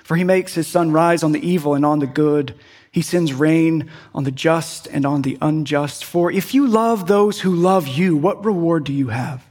For 0.03 0.15
he 0.15 0.23
makes 0.23 0.55
his 0.55 0.67
sun 0.67 0.91
rise 0.91 1.21
on 1.21 1.33
the 1.33 1.47
evil 1.47 1.75
and 1.75 1.85
on 1.85 1.99
the 1.99 2.07
good. 2.07 2.55
He 2.91 3.03
sends 3.03 3.31
rain 3.31 3.91
on 4.15 4.23
the 4.23 4.31
just 4.31 4.87
and 4.87 5.05
on 5.05 5.21
the 5.21 5.37
unjust. 5.39 6.03
For 6.03 6.31
if 6.31 6.55
you 6.55 6.65
love 6.65 7.05
those 7.05 7.41
who 7.41 7.53
love 7.53 7.87
you, 7.87 8.17
what 8.17 8.43
reward 8.43 8.85
do 8.85 8.93
you 8.93 9.09
have? 9.09 9.45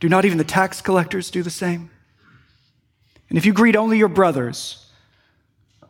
Do 0.00 0.08
not 0.08 0.24
even 0.24 0.38
the 0.38 0.44
tax 0.44 0.80
collectors 0.80 1.30
do 1.30 1.42
the 1.42 1.50
same? 1.50 1.90
And 3.28 3.36
if 3.36 3.44
you 3.44 3.52
greet 3.52 3.76
only 3.76 3.98
your 3.98 4.08
brothers, 4.08 4.86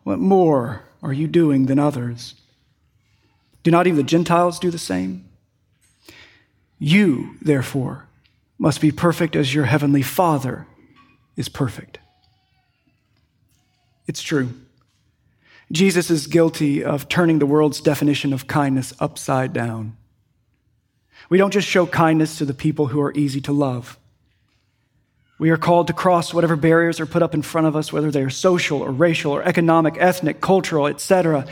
what 0.03 0.19
more 0.19 0.83
are 1.01 1.13
you 1.13 1.29
doing 1.29 1.67
than 1.67 1.79
others? 1.79 2.35
Do 3.63 3.71
not 3.71 3.87
even 3.87 3.97
the 3.97 4.03
Gentiles 4.03 4.59
do 4.59 4.71
the 4.71 4.79
same? 4.79 5.29
You, 6.79 7.37
therefore, 7.43 8.07
must 8.59 8.81
be 8.81 8.91
perfect 8.91 9.37
as 9.37 9.55
your 9.55 9.67
heavenly 9.67 10.03
Father 10.03 10.67
is 11.37 11.49
perfect. 11.49 11.99
It's 14.07 14.23
true. 14.23 14.51
Jesus 15.73 16.11
is 16.11 16.27
guilty 16.27 16.83
of 16.83 17.09
turning 17.09 17.39
the 17.39 17.47
world's 17.47 17.81
definition 17.81 18.33
of 18.33 18.47
kindness 18.47 18.93
upside 18.99 19.53
down. 19.53 19.97
We 21.29 21.39
don't 21.39 21.53
just 21.53 21.69
show 21.69 21.87
kindness 21.87 22.39
to 22.39 22.45
the 22.45 22.55
people 22.55 22.89
who 22.89 23.01
are 23.01 23.13
easy 23.15 23.41
to 23.43 23.53
love. 23.53 23.99
We 25.39 25.51
are 25.51 25.57
called 25.57 25.87
to 25.87 25.93
cross 25.93 26.35
whatever 26.35 26.57
barriers 26.57 26.99
are 26.99 27.07
put 27.07 27.23
up 27.23 27.35
in 27.35 27.43
front 27.43 27.67
of 27.67 27.77
us, 27.77 27.93
whether 27.93 28.11
they 28.11 28.23
are 28.23 28.31
social 28.31 28.83
or 28.83 28.91
racial 28.91 29.33
or 29.33 29.43
economic, 29.43 29.95
ethnic, 29.99 30.41
cultural, 30.41 30.87
etc., 30.87 31.47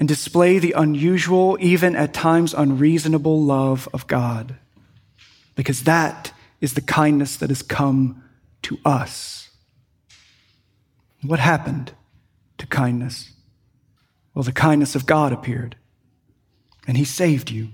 and 0.00 0.08
display 0.08 0.58
the 0.58 0.72
unusual, 0.72 1.58
even 1.60 1.94
at 1.94 2.14
times 2.14 2.54
unreasonable 2.54 3.44
love 3.44 3.86
of 3.92 4.06
God. 4.06 4.56
Because 5.54 5.84
that 5.84 6.32
is 6.62 6.72
the 6.72 6.80
kindness 6.80 7.36
that 7.36 7.50
has 7.50 7.60
come 7.60 8.24
to 8.62 8.78
us. 8.82 9.50
What 11.22 11.38
happened 11.38 11.92
to 12.56 12.66
kindness? 12.66 13.30
Well, 14.32 14.42
the 14.42 14.52
kindness 14.52 14.94
of 14.94 15.04
God 15.04 15.34
appeared, 15.34 15.76
and 16.86 16.96
He 16.96 17.04
saved 17.04 17.50
you. 17.50 17.68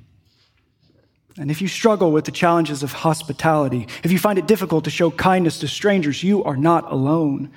And 1.38 1.48
if 1.48 1.62
you 1.62 1.68
struggle 1.68 2.10
with 2.10 2.24
the 2.24 2.32
challenges 2.32 2.82
of 2.82 2.92
hospitality, 2.92 3.86
if 4.02 4.10
you 4.10 4.18
find 4.18 4.36
it 4.36 4.48
difficult 4.48 4.82
to 4.84 4.90
show 4.90 5.12
kindness 5.12 5.60
to 5.60 5.68
strangers, 5.68 6.24
you 6.24 6.42
are 6.42 6.56
not 6.56 6.90
alone. 6.90 7.52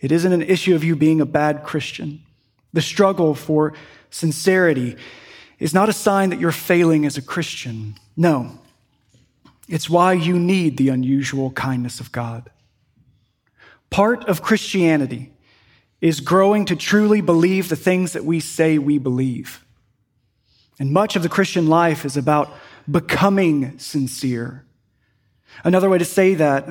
It 0.00 0.10
isn't 0.10 0.32
an 0.32 0.42
issue 0.42 0.74
of 0.74 0.84
you 0.84 0.96
being 0.96 1.20
a 1.20 1.26
bad 1.26 1.64
Christian. 1.64 2.22
The 2.72 2.82
struggle 2.82 3.34
for 3.34 3.74
sincerity 4.10 4.96
is 5.58 5.74
not 5.74 5.88
a 5.88 5.92
sign 5.92 6.30
that 6.30 6.40
you're 6.40 6.52
failing 6.52 7.04
as 7.04 7.16
a 7.16 7.22
Christian. 7.22 7.96
No, 8.16 8.58
it's 9.68 9.90
why 9.90 10.14
you 10.14 10.38
need 10.38 10.76
the 10.76 10.88
unusual 10.88 11.50
kindness 11.52 12.00
of 12.00 12.12
God. 12.12 12.50
Part 13.90 14.24
of 14.28 14.42
Christianity 14.42 15.32
is 16.00 16.20
growing 16.20 16.64
to 16.66 16.76
truly 16.76 17.20
believe 17.20 17.68
the 17.68 17.76
things 17.76 18.12
that 18.12 18.24
we 18.24 18.40
say 18.40 18.78
we 18.78 18.98
believe. 18.98 19.64
And 20.78 20.92
much 20.92 21.14
of 21.14 21.22
the 21.22 21.28
Christian 21.28 21.66
life 21.66 22.04
is 22.04 22.16
about 22.16 22.52
becoming 22.90 23.78
sincere. 23.78 24.64
Another 25.62 25.90
way 25.90 25.98
to 25.98 26.04
say 26.04 26.34
that, 26.34 26.66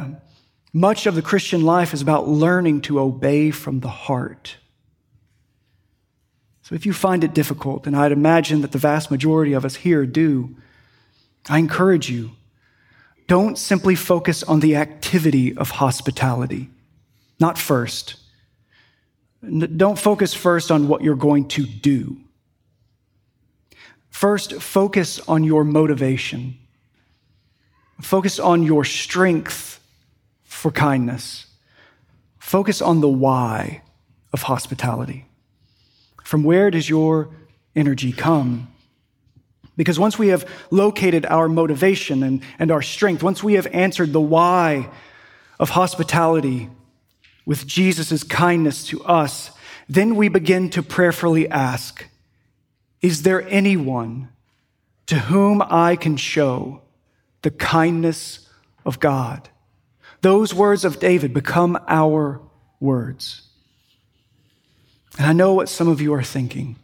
much 0.74 1.06
of 1.06 1.16
the 1.16 1.22
Christian 1.22 1.64
life 1.64 1.94
is 1.94 2.02
about 2.02 2.28
learning 2.28 2.82
to 2.82 3.00
obey 3.00 3.52
from 3.52 3.82
the 3.82 3.90
heart. 3.90 4.58
So 6.70 6.76
if 6.76 6.86
you 6.86 6.94
find 6.94 7.24
it 7.24 7.34
difficult, 7.34 7.88
and 7.88 7.96
I'd 7.96 8.12
imagine 8.12 8.62
that 8.62 8.74
the 8.74 8.78
vast 8.78 9.10
majority 9.10 9.54
of 9.54 9.66
us 9.66 9.74
here 9.74 10.06
do, 10.06 10.56
I 11.50 11.58
encourage 11.58 12.12
you 12.12 12.30
don't 13.26 13.58
simply 13.58 13.96
focus 13.96 14.44
on 14.44 14.60
the 14.60 14.76
activity 14.76 15.58
of 15.58 15.72
hospitality, 15.72 16.70
not 17.40 17.58
first. 17.58 18.18
Don't 19.42 19.98
focus 19.98 20.36
first 20.36 20.70
on 20.70 20.88
what 20.88 21.02
you're 21.02 21.16
going 21.16 21.48
to 21.48 21.66
do. 21.66 22.18
First, 24.12 24.62
focus 24.62 25.20
on 25.28 25.44
your 25.44 25.64
motivation. 25.64 26.56
Focus 28.00 28.38
on 28.38 28.62
your 28.62 28.86
strength 28.86 29.80
for 30.44 30.70
kindness. 30.70 31.48
Focus 32.38 32.80
on 32.80 33.02
the 33.02 33.10
why 33.10 33.82
of 34.32 34.44
hospitality. 34.44 35.29
From 36.30 36.44
where 36.44 36.70
does 36.70 36.88
your 36.88 37.32
energy 37.76 38.12
come? 38.12 38.68
Because 39.76 39.98
once 39.98 40.20
we 40.20 40.28
have 40.28 40.48
located 40.70 41.26
our 41.26 41.50
motivation 41.50 42.22
and, 42.22 42.44
and 42.60 42.70
our 42.70 42.84
strength, 42.84 43.24
once 43.24 43.44
we 43.44 43.56
have 43.56 43.66
answered 43.74 44.14
the 44.14 44.22
why 44.22 44.92
of 45.60 45.72
hospitality 45.72 46.70
with 47.48 47.66
Jesus' 47.66 48.24
kindness 48.24 48.86
to 48.90 49.04
us, 49.06 49.50
then 49.88 50.16
we 50.16 50.30
begin 50.30 50.70
to 50.70 50.84
prayerfully 50.84 51.50
ask, 51.50 52.06
is 53.02 53.24
there 53.24 53.42
anyone 53.50 54.30
to 55.08 55.18
whom 55.18 55.64
I 55.64 55.96
can 55.96 56.16
show 56.16 56.84
the 57.42 57.50
kindness 57.50 58.48
of 58.86 59.00
God? 59.00 59.50
Those 60.22 60.54
words 60.54 60.86
of 60.86 61.00
David 61.00 61.34
become 61.34 61.76
our 61.88 62.40
words. 62.80 63.49
And 65.20 65.28
I 65.28 65.34
know 65.34 65.54
what 65.54 65.68
some 65.68 65.90
of 65.90 66.00
you 66.00 66.14
are 66.14 66.24
thinking. 66.24 66.78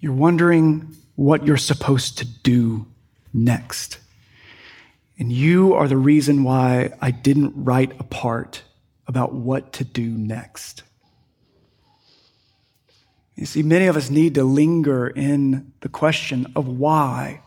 You're 0.00 0.14
wondering 0.14 0.96
what 1.14 1.46
you're 1.46 1.58
supposed 1.58 2.16
to 2.18 2.24
do 2.24 2.86
next. 3.34 3.98
And 5.18 5.30
you 5.30 5.74
are 5.74 5.86
the 5.86 5.98
reason 5.98 6.42
why 6.42 6.94
I 6.98 7.10
didn't 7.10 7.52
write 7.54 8.00
a 8.00 8.04
part 8.04 8.62
about 9.06 9.34
what 9.34 9.74
to 9.74 9.84
do 9.84 10.08
next. 10.08 10.82
You 13.36 13.44
see, 13.44 13.62
many 13.62 13.86
of 13.86 13.96
us 13.98 14.08
need 14.08 14.34
to 14.36 14.44
linger 14.44 15.06
in 15.06 15.74
the 15.80 15.90
question 15.90 16.50
of 16.56 16.66
why. 16.66 17.42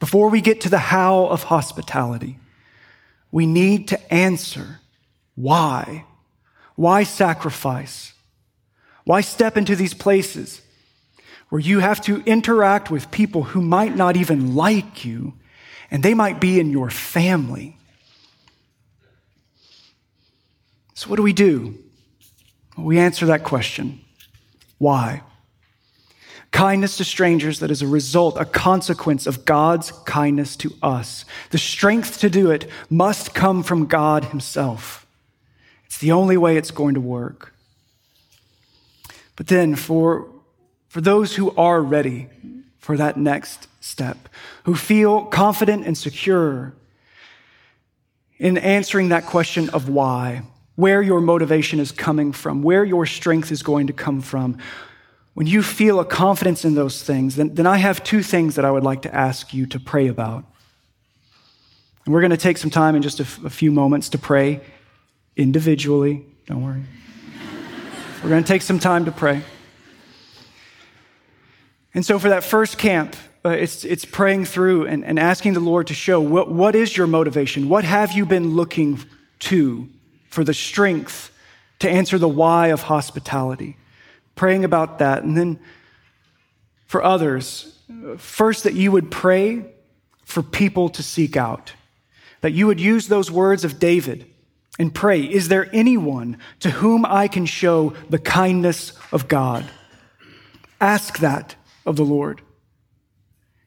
Before 0.00 0.30
we 0.30 0.40
get 0.40 0.62
to 0.62 0.68
the 0.68 0.78
how 0.78 1.26
of 1.26 1.44
hospitality, 1.44 2.40
we 3.30 3.46
need 3.46 3.86
to 3.88 4.12
answer 4.12 4.80
why. 5.36 6.06
Why 6.74 7.04
sacrifice? 7.04 8.14
Why 9.06 9.20
step 9.20 9.56
into 9.56 9.76
these 9.76 9.94
places 9.94 10.60
where 11.48 11.60
you 11.60 11.78
have 11.78 12.00
to 12.02 12.24
interact 12.24 12.90
with 12.90 13.12
people 13.12 13.44
who 13.44 13.62
might 13.62 13.94
not 13.94 14.16
even 14.16 14.56
like 14.56 15.04
you 15.04 15.34
and 15.92 16.02
they 16.02 16.12
might 16.12 16.40
be 16.40 16.58
in 16.58 16.72
your 16.72 16.90
family? 16.90 17.78
So, 20.94 21.08
what 21.08 21.16
do 21.16 21.22
we 21.22 21.32
do? 21.32 21.78
We 22.76 22.98
answer 22.98 23.26
that 23.26 23.44
question 23.44 24.00
why? 24.78 25.22
Kindness 26.50 26.96
to 26.96 27.04
strangers 27.04 27.60
that 27.60 27.70
is 27.70 27.82
a 27.82 27.86
result, 27.86 28.36
a 28.38 28.44
consequence 28.44 29.28
of 29.28 29.44
God's 29.44 29.92
kindness 30.04 30.56
to 30.56 30.72
us. 30.82 31.24
The 31.50 31.58
strength 31.58 32.18
to 32.20 32.28
do 32.28 32.50
it 32.50 32.68
must 32.90 33.34
come 33.34 33.62
from 33.62 33.86
God 33.86 34.26
Himself. 34.26 35.06
It's 35.84 35.98
the 35.98 36.10
only 36.10 36.36
way 36.36 36.56
it's 36.56 36.72
going 36.72 36.94
to 36.94 37.00
work. 37.00 37.55
But 39.36 39.46
then, 39.46 39.76
for, 39.76 40.28
for 40.88 41.00
those 41.00 41.36
who 41.36 41.54
are 41.56 41.82
ready 41.82 42.28
for 42.78 42.96
that 42.96 43.16
next 43.16 43.68
step, 43.80 44.28
who 44.64 44.74
feel 44.74 45.24
confident 45.26 45.86
and 45.86 45.96
secure 45.96 46.72
in 48.38 48.58
answering 48.58 49.10
that 49.10 49.26
question 49.26 49.68
of 49.70 49.88
why, 49.88 50.42
where 50.74 51.00
your 51.02 51.20
motivation 51.20 51.80
is 51.80 51.92
coming 51.92 52.32
from, 52.32 52.62
where 52.62 52.84
your 52.84 53.06
strength 53.06 53.50
is 53.50 53.62
going 53.62 53.86
to 53.86 53.92
come 53.92 54.20
from. 54.20 54.58
When 55.34 55.46
you 55.46 55.62
feel 55.62 56.00
a 56.00 56.04
confidence 56.04 56.64
in 56.64 56.74
those 56.74 57.02
things, 57.02 57.36
then, 57.36 57.54
then 57.54 57.66
I 57.66 57.78
have 57.78 58.04
two 58.04 58.22
things 58.22 58.54
that 58.54 58.64
I 58.64 58.70
would 58.70 58.84
like 58.84 59.02
to 59.02 59.14
ask 59.14 59.52
you 59.52 59.66
to 59.66 59.80
pray 59.80 60.08
about. 60.08 60.44
And 62.04 62.14
we're 62.14 62.20
going 62.20 62.30
to 62.30 62.36
take 62.36 62.56
some 62.56 62.70
time 62.70 62.94
in 62.94 63.02
just 63.02 63.20
a, 63.20 63.24
f- 63.24 63.44
a 63.44 63.50
few 63.50 63.72
moments 63.72 64.10
to 64.10 64.18
pray 64.18 64.60
individually. 65.36 66.24
Don't 66.46 66.64
worry. 66.64 66.82
We're 68.26 68.30
going 68.30 68.44
to 68.44 68.48
take 68.48 68.62
some 68.62 68.78
time 68.78 69.04
to 69.04 69.12
pray. 69.12 69.42
And 71.94 72.04
so, 72.04 72.18
for 72.18 72.28
that 72.28 72.44
first 72.44 72.76
camp, 72.76 73.16
uh, 73.44 73.50
it's, 73.50 73.84
it's 73.84 74.04
praying 74.04 74.44
through 74.44 74.86
and, 74.86 75.04
and 75.04 75.18
asking 75.18 75.54
the 75.54 75.60
Lord 75.60 75.86
to 75.86 75.94
show 75.94 76.20
what, 76.20 76.50
what 76.50 76.74
is 76.74 76.96
your 76.96 77.06
motivation? 77.06 77.68
What 77.68 77.84
have 77.84 78.12
you 78.12 78.26
been 78.26 78.54
looking 78.54 78.98
to? 79.38 79.88
for 80.36 80.44
the 80.44 80.52
strength 80.52 81.32
to 81.78 81.88
answer 81.88 82.18
the 82.18 82.28
why 82.28 82.66
of 82.66 82.82
hospitality. 82.82 83.74
Praying 84.34 84.66
about 84.66 84.98
that. 84.98 85.22
And 85.22 85.34
then 85.34 85.58
for 86.84 87.02
others, 87.02 87.78
first 88.18 88.64
that 88.64 88.74
you 88.74 88.92
would 88.92 89.10
pray 89.10 89.64
for 90.26 90.42
people 90.42 90.90
to 90.90 91.02
seek 91.02 91.38
out, 91.38 91.72
that 92.42 92.52
you 92.52 92.66
would 92.66 92.78
use 92.78 93.08
those 93.08 93.30
words 93.30 93.64
of 93.64 93.78
David 93.78 94.26
and 94.78 94.94
pray, 94.94 95.22
Is 95.22 95.48
there 95.48 95.68
anyone 95.72 96.38
to 96.60 96.70
whom 96.70 97.04
I 97.04 97.28
can 97.28 97.46
show 97.46 97.94
the 98.10 98.18
kindness 98.18 98.92
of 99.12 99.28
God? 99.28 99.64
Ask 100.80 101.18
that 101.18 101.56
of 101.84 101.96
the 101.96 102.04
Lord. 102.04 102.42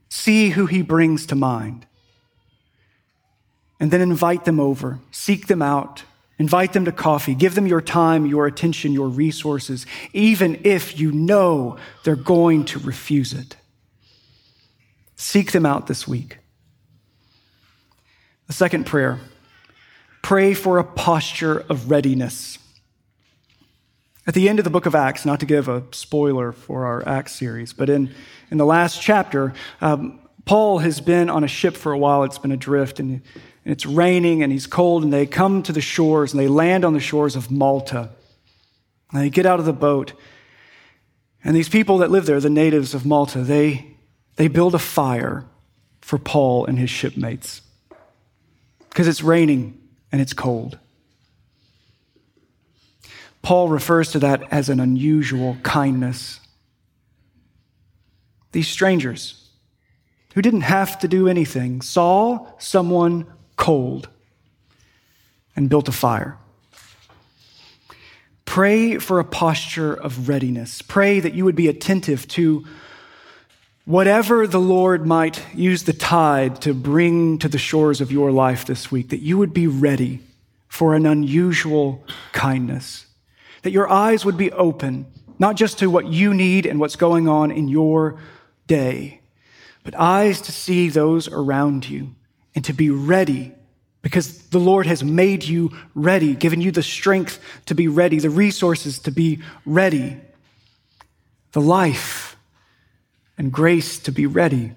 See 0.09 0.49
who 0.49 0.65
he 0.65 0.81
brings 0.81 1.25
to 1.27 1.35
mind. 1.35 1.85
And 3.79 3.91
then 3.91 4.01
invite 4.01 4.45
them 4.45 4.59
over, 4.59 4.99
seek 5.11 5.47
them 5.47 5.61
out, 5.61 6.03
Invite 6.39 6.71
them 6.71 6.85
to 6.85 6.93
coffee. 6.93 7.35
Give 7.35 7.53
them 7.53 7.67
your 7.67 7.81
time, 7.81 8.25
your 8.25 8.47
attention, 8.47 8.93
your 8.93 9.09
resources, 9.09 9.85
even 10.13 10.61
if 10.63 10.97
you 10.97 11.11
know 11.11 11.77
they're 12.05 12.15
going 12.15 12.63
to 12.65 12.79
refuse 12.79 13.33
it. 13.33 13.57
Seek 15.17 15.51
them 15.51 15.65
out 15.65 15.87
this 15.87 16.07
week. 16.07 16.37
The 18.47 18.53
second 18.53 18.85
prayer 18.85 19.19
pray 20.29 20.53
for 20.53 20.77
a 20.77 20.83
posture 20.83 21.65
of 21.69 21.89
readiness. 21.89 22.59
At 24.27 24.35
the 24.35 24.47
end 24.47 24.59
of 24.59 24.63
the 24.63 24.69
book 24.69 24.85
of 24.85 24.93
Acts, 24.93 25.25
not 25.25 25.39
to 25.39 25.47
give 25.47 25.67
a 25.67 25.81
spoiler 25.89 26.51
for 26.51 26.85
our 26.85 27.01
Acts 27.09 27.33
series, 27.33 27.73
but 27.73 27.89
in, 27.89 28.13
in 28.51 28.59
the 28.59 28.65
last 28.65 29.01
chapter, 29.01 29.55
um, 29.81 30.19
Paul 30.45 30.77
has 30.77 31.01
been 31.01 31.31
on 31.31 31.43
a 31.43 31.47
ship 31.47 31.75
for 31.75 31.93
a 31.93 31.97
while. 31.97 32.21
It's 32.25 32.37
been 32.37 32.51
adrift, 32.51 32.99
and 32.99 33.23
and 33.65 33.73
it's 33.73 33.87
raining 33.87 34.43
and 34.43 34.51
he's 34.51 34.67
cold, 34.67 35.03
and 35.03 35.11
they 35.11 35.25
come 35.25 35.63
to 35.63 35.73
the 35.73 35.81
shores 35.81 36.31
and 36.31 36.39
they 36.39 36.47
land 36.47 36.85
on 36.85 36.93
the 36.93 36.99
shores 36.99 37.35
of 37.35 37.49
Malta. 37.49 38.11
And 39.11 39.23
they 39.23 39.31
get 39.31 39.47
out 39.47 39.59
of 39.59 39.65
the 39.65 39.73
boat. 39.73 40.13
And 41.43 41.55
these 41.55 41.69
people 41.69 41.97
that 41.97 42.11
live 42.11 42.27
there, 42.27 42.39
the 42.39 42.51
natives 42.51 42.93
of 42.93 43.03
Malta, 43.03 43.41
they, 43.41 43.95
they 44.35 44.47
build 44.47 44.75
a 44.75 44.79
fire 44.79 45.47
for 46.01 46.19
Paul 46.19 46.67
and 46.67 46.77
his 46.77 46.91
shipmates. 46.91 47.63
Because 48.89 49.07
it's 49.07 49.23
raining 49.23 49.78
and 50.11 50.21
it's 50.21 50.33
cold. 50.33 50.77
Paul 53.41 53.69
refers 53.69 54.11
to 54.11 54.19
that 54.19 54.43
as 54.51 54.69
an 54.69 54.79
unusual 54.79 55.57
kindness. 55.63 56.39
These 58.51 58.67
strangers 58.67 59.49
who 60.33 60.41
didn't 60.41 60.61
have 60.61 60.99
to 60.99 61.07
do 61.07 61.27
anything 61.27 61.81
saw 61.81 62.47
someone 62.57 63.25
cold 63.55 64.09
and 65.55 65.69
built 65.69 65.87
a 65.87 65.91
fire. 65.91 66.37
Pray 68.45 68.97
for 68.97 69.19
a 69.19 69.25
posture 69.25 69.93
of 69.93 70.27
readiness. 70.27 70.81
Pray 70.81 71.19
that 71.19 71.33
you 71.33 71.45
would 71.45 71.55
be 71.55 71.67
attentive 71.67 72.27
to 72.29 72.65
whatever 73.89 74.45
the 74.45 74.59
Lord 74.59 75.07
might 75.07 75.43
use 75.55 75.81
the 75.81 75.93
tide 75.93 76.61
to 76.61 76.75
bring 76.75 77.39
to 77.39 77.47
the 77.47 77.57
shores 77.57 78.01
of 78.01 78.11
your 78.11 78.31
life 78.31 78.63
this 78.67 78.91
week, 78.91 79.09
that 79.09 79.23
you 79.23 79.35
would 79.35 79.51
be 79.51 79.65
ready 79.65 80.19
for 80.67 80.93
an 80.93 81.07
unusual 81.07 82.03
kindness, 82.31 83.07
that 83.63 83.71
your 83.71 83.89
eyes 83.89 84.23
would 84.23 84.37
be 84.37 84.51
open, 84.51 85.07
not 85.39 85.55
just 85.55 85.79
to 85.79 85.89
what 85.89 86.05
you 86.05 86.35
need 86.35 86.67
and 86.67 86.79
what's 86.79 86.95
going 86.95 87.27
on 87.27 87.49
in 87.49 87.67
your 87.67 88.19
day, 88.67 89.21
but 89.83 89.95
eyes 89.95 90.39
to 90.39 90.51
see 90.51 90.89
those 90.89 91.27
around 91.27 91.89
you 91.89 92.13
and 92.53 92.63
to 92.65 92.73
be 92.73 92.91
ready 92.91 93.55
because 94.03 94.49
the 94.49 94.59
Lord 94.59 94.85
has 94.85 95.03
made 95.03 95.43
you 95.45 95.75
ready, 95.95 96.35
given 96.35 96.61
you 96.61 96.71
the 96.71 96.83
strength 96.83 97.39
to 97.65 97.73
be 97.73 97.87
ready, 97.87 98.19
the 98.19 98.29
resources 98.29 98.99
to 98.99 99.11
be 99.11 99.41
ready, 99.65 100.15
the 101.53 101.61
life 101.61 102.28
and 103.39 103.51
grace 103.51 103.97
to 103.99 104.11
be 104.11 104.27
ready 104.27 104.73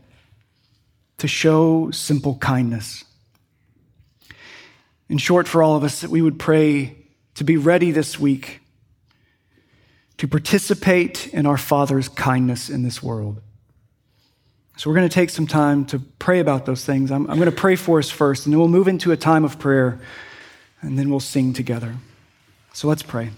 to 1.19 1.29
show 1.29 1.91
simple 1.91 2.37
kindness. 2.37 3.05
In 5.09 5.19
short, 5.19 5.47
for 5.47 5.63
all 5.63 5.77
of 5.77 5.85
us, 5.85 6.01
that 6.01 6.11
we 6.11 6.23
would 6.23 6.39
pray 6.39 6.97
to 7.35 7.45
be 7.45 7.57
ready 7.57 7.91
this 7.91 8.19
week 8.19 8.61
to 10.17 10.29
participate 10.29 11.27
in 11.35 11.45
our 11.45 11.59
Father's 11.59 12.09
kindness 12.09 12.71
in 12.71 12.83
this 12.83 13.03
world. 13.03 13.41
So 14.77 14.89
we're 14.89 14.97
going 14.97 15.09
to 15.09 15.15
take 15.15 15.31
some 15.31 15.49
time 15.49 15.85
to 15.87 15.99
pray 15.99 16.39
about 16.39 16.65
those 16.65 16.85
things. 16.85 17.11
I'm, 17.11 17.29
I'm 17.29 17.37
going 17.37 17.51
to 17.51 17.57
pray 17.57 17.77
for 17.77 17.99
us 17.99 18.11
first, 18.11 18.47
and 18.47 18.53
then 18.53 18.61
we'll 18.61 18.69
move 18.69 18.89
into 18.89 19.11
a 19.11 19.17
time 19.17 19.45
of 19.45 19.59
prayer, 19.59 20.01
and 20.81 20.99
then 20.99 21.11
we'll 21.11 21.21
sing 21.21 21.53
together. 21.53 21.97
So 22.73 22.87
let's 22.89 23.03
pray. 23.03 23.31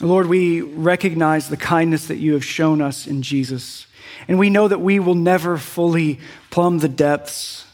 Lord, 0.00 0.26
we 0.26 0.60
recognize 0.60 1.48
the 1.48 1.56
kindness 1.56 2.06
that 2.06 2.16
you 2.16 2.32
have 2.32 2.44
shown 2.44 2.80
us 2.80 3.06
in 3.06 3.22
Jesus. 3.22 3.86
And 4.26 4.38
we 4.38 4.50
know 4.50 4.68
that 4.68 4.80
we 4.80 4.98
will 4.98 5.14
never 5.14 5.56
fully 5.56 6.18
plumb 6.50 6.78
the 6.78 6.88
depths 6.88 7.66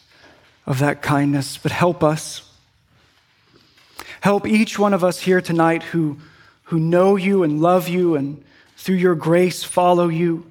of 0.66 0.78
that 0.80 1.00
kindness, 1.00 1.56
but 1.56 1.72
help 1.72 2.02
us. 2.02 2.42
Help 4.20 4.46
each 4.46 4.78
one 4.78 4.92
of 4.92 5.04
us 5.04 5.20
here 5.20 5.40
tonight 5.40 5.82
who 5.84 6.18
who 6.68 6.78
know 6.78 7.16
you 7.16 7.42
and 7.42 7.62
love 7.62 7.88
you 7.88 8.14
and 8.14 8.44
through 8.76 8.96
your 8.96 9.14
grace 9.14 9.64
follow 9.64 10.08
you. 10.08 10.44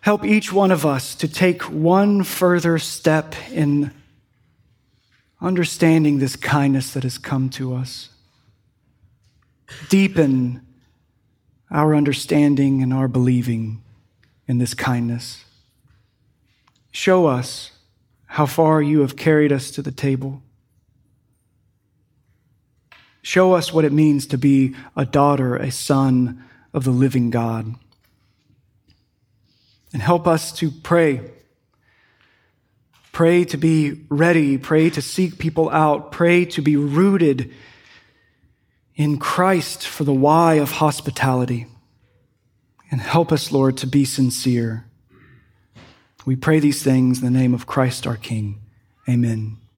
Help 0.00 0.24
each 0.24 0.52
one 0.52 0.72
of 0.72 0.84
us 0.84 1.14
to 1.14 1.28
take 1.28 1.62
one 1.62 2.24
further 2.24 2.76
step 2.76 3.36
in 3.52 3.92
understanding 5.40 6.18
this 6.18 6.34
kindness 6.34 6.92
that 6.92 7.04
has 7.04 7.18
come 7.18 7.48
to 7.50 7.72
us. 7.72 8.08
Deepen 9.88 10.66
our 11.70 11.94
understanding 11.94 12.82
and 12.82 12.92
our 12.92 13.08
believing 13.08 13.82
in 14.46 14.58
this 14.58 14.74
kindness. 14.74 15.44
Show 16.90 17.26
us 17.26 17.70
how 18.26 18.46
far 18.46 18.82
you 18.82 19.00
have 19.00 19.16
carried 19.16 19.52
us 19.52 19.70
to 19.72 19.82
the 19.82 19.92
table. 19.92 20.42
Show 23.22 23.54
us 23.54 23.72
what 23.72 23.84
it 23.84 23.92
means 23.92 24.26
to 24.26 24.38
be 24.38 24.74
a 24.96 25.06
daughter, 25.06 25.56
a 25.56 25.70
son 25.70 26.44
of 26.74 26.84
the 26.84 26.90
living 26.90 27.30
God. 27.30 27.74
And 29.92 30.02
help 30.02 30.26
us 30.26 30.52
to 30.58 30.70
pray. 30.70 31.30
Pray 33.12 33.44
to 33.44 33.56
be 33.56 34.04
ready. 34.08 34.58
Pray 34.58 34.90
to 34.90 35.02
seek 35.02 35.38
people 35.38 35.70
out. 35.70 36.12
Pray 36.12 36.44
to 36.46 36.62
be 36.62 36.76
rooted 36.76 37.52
in 38.94 39.18
Christ 39.18 39.86
for 39.86 40.04
the 40.04 40.12
why 40.12 40.54
of 40.54 40.72
hospitality. 40.72 41.66
And 42.90 43.00
help 43.00 43.32
us, 43.32 43.50
Lord, 43.50 43.76
to 43.78 43.86
be 43.86 44.04
sincere. 44.04 44.84
We 46.26 46.36
pray 46.36 46.60
these 46.60 46.82
things 46.82 47.22
in 47.22 47.24
the 47.24 47.38
name 47.38 47.54
of 47.54 47.66
Christ 47.66 48.06
our 48.06 48.16
King. 48.16 48.60
Amen. 49.08 49.61